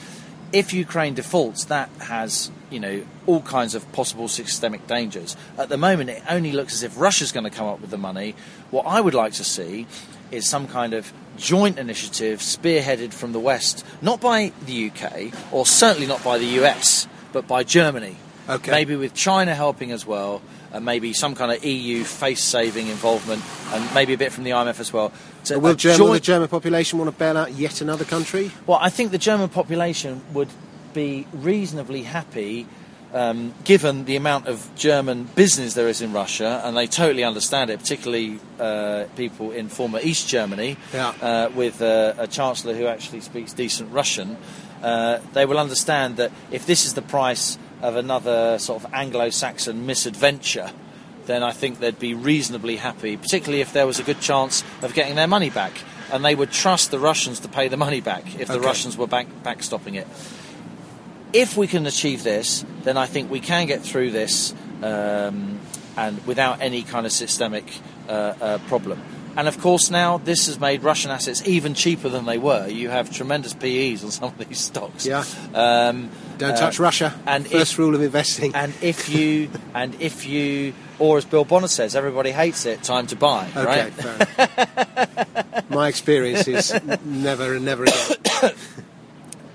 If 0.52 0.74
Ukraine 0.74 1.14
defaults, 1.14 1.66
that 1.66 1.90
has 2.00 2.52
you 2.70 2.80
know 2.80 3.04
all 3.26 3.42
kinds 3.42 3.74
of 3.74 3.90
possible 3.94 4.28
systemic 4.28 4.86
dangers. 4.88 5.38
At 5.58 5.70
the 5.70 5.78
moment, 5.78 6.10
it 6.10 6.24
only 6.30 6.52
looks 6.52 6.74
as 6.74 6.84
if 6.84 7.00
Russia's 7.00 7.32
going 7.32 7.46
to 7.46 7.50
come 7.50 7.68
up 7.68 7.80
with 7.80 7.90
the 7.90 7.98
money. 7.98 8.36
What 8.70 8.86
I 8.86 9.00
would 9.00 9.14
like 9.14 9.32
to 9.34 9.46
see 9.46 9.88
is 10.30 10.50
some 10.50 10.68
kind 10.68 10.94
of 10.94 11.14
joint 11.38 11.80
initiative 11.80 12.40
spearheaded 12.40 13.14
from 13.14 13.32
the 13.32 13.40
West, 13.40 13.86
not 14.02 14.20
by 14.20 14.52
the 14.66 14.90
UK 14.92 15.32
or 15.54 15.66
certainly 15.66 16.08
not 16.08 16.22
by 16.24 16.38
the 16.38 16.46
US, 16.62 17.08
but 17.32 17.48
by 17.48 17.64
Germany. 17.64 18.18
Okay. 18.50 18.72
Maybe 18.72 18.96
with 18.98 19.14
China 19.14 19.56
helping 19.56 19.92
as 19.92 20.06
well, 20.06 20.42
and 20.74 20.86
maybe 20.86 21.14
some 21.14 21.36
kind 21.36 21.52
of 21.52 21.64
EU 21.64 22.04
face-saving 22.04 22.88
involvement, 22.88 23.44
and 23.74 23.94
maybe 23.94 24.14
a 24.14 24.18
bit 24.18 24.32
from 24.32 24.44
the 24.44 24.52
IMF 24.52 24.80
as 24.80 24.94
well. 24.94 25.12
To 25.46 25.60
Will, 25.60 25.76
German, 25.76 26.06
will 26.08 26.14
the 26.14 26.20
German 26.20 26.48
population 26.48 27.00
want 27.00 27.12
to 27.12 27.18
bail 27.18 27.38
out 27.38 27.52
yet 27.54 27.82
another 27.82 28.06
country? 28.06 28.52
well, 28.68 28.78
I 28.82 28.90
think 28.90 29.12
the 29.12 29.18
German 29.18 29.50
population 29.50 30.22
would 30.34 30.50
be 30.94 31.28
reasonably 31.34 32.04
happy. 32.04 32.68
Um, 33.14 33.54
given 33.66 34.06
the 34.06 34.16
amount 34.16 34.48
of 34.48 34.70
German 34.78 35.26
business 35.36 35.74
there 35.74 35.90
is 35.90 36.02
in 36.02 36.14
Russia, 36.14 36.62
and 36.64 36.78
they 36.78 36.88
totally 36.88 37.26
understand 37.26 37.70
it, 37.70 37.78
particularly 37.80 38.40
uh, 38.58 39.04
people 39.18 39.52
in 39.52 39.68
former 39.68 40.00
East 40.02 40.30
Germany, 40.30 40.78
Yeah. 40.94 41.10
uh, 41.22 41.50
with 41.54 41.82
uh, 41.82 42.14
a 42.18 42.28
chancellor 42.28 42.74
who 42.74 42.86
actually 42.86 43.20
speaks 43.20 43.52
decent 43.52 43.92
Russian, 43.92 44.38
uh, 44.82 45.20
they 45.34 45.46
will 45.46 45.60
understand 45.60 46.16
that 46.18 46.32
if 46.52 46.66
this 46.66 46.86
is 46.86 46.94
the 46.94 47.02
price 47.02 47.58
of 47.82 47.96
another 47.96 48.60
sort 48.60 48.84
of 48.84 48.94
Anglo-Saxon 48.94 49.86
misadventure, 49.86 50.72
then 51.26 51.44
I 51.44 51.52
think 51.52 51.80
they'd 51.80 52.00
be 52.00 52.14
reasonably 52.14 52.78
happy, 52.78 53.18
particularly 53.18 53.62
if 53.62 53.74
there 53.74 53.86
was 53.86 54.00
a 54.00 54.04
good 54.04 54.20
chance 54.20 54.64
of 54.82 54.94
getting 54.94 55.16
their 55.16 55.28
money 55.28 55.50
back. 55.50 55.74
And 56.12 56.26
they 56.26 56.36
would 56.36 56.52
trust 56.52 56.92
the 56.92 57.00
Russians 57.00 57.40
to 57.42 57.48
pay 57.48 57.68
the 57.70 57.78
money 57.78 58.02
back 58.02 58.40
if 58.40 58.48
the 58.48 58.56
Okay. 58.56 58.66
Russians 58.66 58.98
were 58.98 59.08
back, 59.08 59.28
backstopping 59.44 59.96
it. 59.96 60.08
If 61.32 61.56
we 61.56 61.68
can 61.68 61.86
achieve 61.86 62.24
this, 62.24 62.66
then 62.84 62.98
I 62.98 63.06
think 63.06 63.32
we 63.32 63.40
can 63.40 63.66
get 63.66 63.82
through 63.82 64.12
this 64.12 64.54
um, 64.84 65.60
and 65.96 66.26
without 66.28 66.62
any 66.62 66.84
kind 66.84 67.06
of 67.06 67.12
systemic 67.12 67.66
uh, 68.10 68.12
uh, 68.12 68.58
problem. 68.68 69.02
And 69.38 69.48
of 69.48 69.60
course, 69.62 69.90
now 69.90 70.18
this 70.18 70.48
has 70.48 70.60
made 70.60 70.84
Russian 70.84 71.10
assets 71.12 71.42
even 71.48 71.74
cheaper 71.74 72.10
than 72.10 72.26
they 72.26 72.38
were. 72.38 72.68
You 72.68 72.90
have 72.90 73.12
tremendous 73.12 73.54
PEs 73.54 74.04
on 74.04 74.12
some 74.12 74.26
of 74.26 74.38
these 74.38 74.60
stocks. 74.60 75.06
Yeah. 75.06 75.24
Um, 75.54 76.10
Don't 76.38 76.52
uh, 76.52 76.58
touch 76.58 76.80
Russia. 76.80 77.14
and 77.26 77.48
First 77.48 77.74
if- 77.74 77.80
rule 77.80 77.96
of 77.96 78.02
investing. 78.02 78.54
and 78.56 78.74
if 78.82 79.08
you, 79.10 79.50
and 79.74 79.96
if 80.02 80.26
you, 80.28 80.74
or 81.00 81.18
as 81.18 81.26
Bill 81.26 81.46
Bonner 81.46 81.68
says, 81.70 81.96
everybody 81.96 82.32
hates 82.32 82.66
it. 82.66 82.84
Time 82.84 83.08
to 83.08 83.16
buy. 83.16 83.48
Okay, 83.56 83.66
right? 83.66 83.94
fair. 83.94 85.64
My 85.70 85.88
experience 85.88 86.48
is 86.48 86.74
never 87.06 87.56
and 87.56 87.66
never 87.66 87.84
again. 87.84 88.52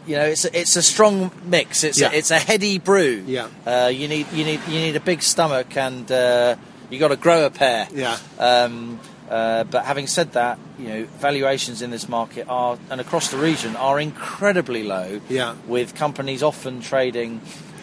You 0.07 0.15
know, 0.15 0.27
it's 0.27 0.45
a, 0.45 0.57
it's 0.57 0.77
a 0.77 0.83
strong 0.83 1.33
mix. 1.47 1.83
It's 1.83 1.99
Yeah. 1.99 2.13
a, 2.13 2.15
it's 2.15 2.31
a 2.31 2.39
heady 2.39 2.79
brew. 2.79 3.25
Yeah. 3.27 3.49
Uh, 3.67 3.89
you 3.93 4.07
need 4.07 4.29
you 4.33 4.45
need 4.45 4.61
you 4.69 4.79
need 4.79 4.95
a 4.95 5.01
big 5.01 5.21
stomach 5.21 5.77
and 5.77 6.09
uh, 6.13 6.55
you 6.91 7.01
got 7.01 7.09
to 7.09 7.17
grow 7.17 7.45
a 7.45 7.51
pair. 7.51 7.89
Yeah. 7.93 8.17
Um, 8.39 9.01
uh, 9.29 9.65
but 9.65 9.85
having 9.85 10.07
said 10.07 10.33
that, 10.33 10.59
you 10.79 10.89
know, 10.89 11.05
valuations 11.19 11.83
in 11.83 11.91
this 11.91 12.09
market 12.09 12.47
are 12.49 12.79
and 12.91 13.01
across 13.01 13.31
the 13.31 13.37
region 13.37 13.75
are 13.77 13.99
incredibly 13.99 14.85
low. 14.85 15.21
Yeah. 15.29 15.57
With 15.67 15.95
companies 15.95 16.43
often 16.43 16.81
trading 16.81 17.41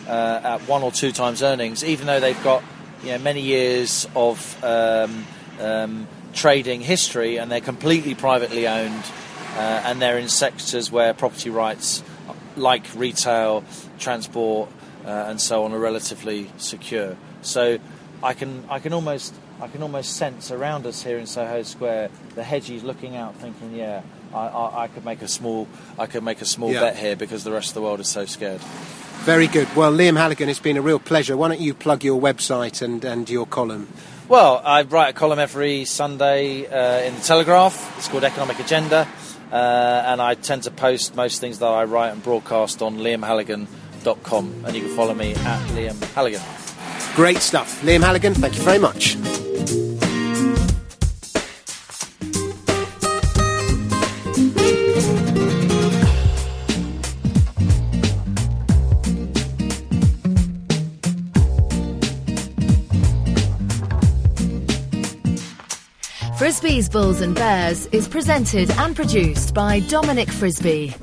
uh, 0.08 0.42
at 0.44 0.62
one 0.62 0.84
or 0.84 0.92
two 0.92 1.12
times 1.12 1.44
earnings, 1.44 1.84
even 1.84 2.08
though 2.08 2.20
they've 2.20 2.44
got 2.44 2.64
you 3.04 3.10
know 3.10 3.18
many 3.18 3.42
years 3.42 4.08
of 4.16 4.64
um, 4.64 5.26
um, 5.60 6.08
trading 6.34 6.82
history 6.82 7.38
and 7.38 7.52
they're 7.52 7.62
completely 7.62 8.16
privately 8.16 8.68
owned 8.68 9.04
uh, 9.56 9.82
and 9.86 10.02
they're 10.02 10.18
in 10.18 10.30
sectors 10.30 10.92
where 10.92 11.14
property 11.14 11.50
rights, 11.50 12.04
like 12.56 12.86
retail, 12.96 13.64
transport, 14.00 14.70
uh, 15.06 15.10
and 15.28 15.40
so 15.40 15.64
on, 15.66 15.74
are 15.74 15.80
relatively 15.80 16.50
secure. 16.58 17.18
So 17.42 17.78
I 18.24 18.34
can 18.34 18.64
I 18.70 18.80
can 18.80 18.94
almost 18.94 19.34
I 19.64 19.68
can 19.70 19.82
almost 19.82 20.18
sense 20.18 20.52
around 20.52 20.86
us 20.86 21.02
here 21.02 21.18
in 21.18 21.26
Soho 21.26 21.64
Square 21.64 22.10
the 22.36 22.42
hedgies 22.42 22.84
looking 22.84 23.16
out, 23.16 23.34
thinking, 23.38 23.74
yeah. 23.74 24.02
I, 24.34 24.48
I, 24.48 24.84
I 24.84 24.88
could 24.90 25.06
make 25.06 25.22
a 25.22 25.28
small, 25.30 25.70
I 25.98 26.06
could 26.06 26.22
make 26.22 26.42
a 26.42 26.46
small 26.46 26.70
Yeah. 26.74 26.82
bet 26.82 26.98
here 26.98 27.16
because 27.16 27.46
the 27.46 27.52
rest 27.54 27.70
of 27.70 27.76
the 27.76 27.82
world 27.82 28.02
is 28.02 28.10
so 28.10 28.26
scared. 28.26 28.60
Very 29.22 29.48
good. 29.48 29.74
Well, 29.74 29.94
Liam 29.94 30.18
Halligan, 30.18 30.50
it's 30.50 30.60
been 30.60 30.76
a 30.76 30.82
real 30.82 31.00
pleasure. 31.00 31.38
Why 31.38 31.48
don't 31.48 31.62
you 31.62 31.74
plug 31.74 32.04
your 32.04 32.20
website 32.20 32.82
and, 32.82 33.06
and 33.06 33.30
your 33.30 33.46
column? 33.46 33.88
Well, 34.28 34.62
I 34.66 34.82
write 34.82 35.12
a 35.12 35.14
column 35.14 35.40
every 35.40 35.86
Sunday 35.86 36.68
uh, 36.68 37.08
in 37.08 37.16
the 37.16 37.22
Telegraph. 37.22 37.98
It's 37.98 38.10
called 38.10 38.26
Economic 38.26 38.60
Agenda, 38.60 39.08
uh, 39.50 39.56
and 39.56 40.22
I 40.22 40.34
tend 40.36 40.64
to 40.64 40.72
post 40.72 41.16
most 41.16 41.40
things 41.40 41.60
that 41.60 41.68
I 41.68 41.86
write 41.86 42.10
and 42.12 42.22
broadcast 42.22 42.82
on 42.82 42.98
liamhalligan.com, 42.98 44.66
and 44.66 44.76
you 44.76 44.82
can 44.82 44.96
follow 44.98 45.14
me 45.14 45.36
at 45.36 45.70
Liam 45.70 46.02
Halligan. 46.16 46.42
Great 47.16 47.38
stuff. 47.38 47.82
Liam 47.84 48.02
Halligan, 48.02 48.34
thank 48.34 48.58
you 48.58 48.62
very 48.64 48.80
much. 48.80 49.16
Frisby's 66.64 66.88
Bulls 66.88 67.20
and 67.20 67.36
Bears 67.36 67.88
is 67.88 68.08
presented 68.08 68.72
and 68.72 68.96
produced 68.96 69.54
by 69.54 69.82
Dominic 69.82 70.30
Frisby. 70.30 70.96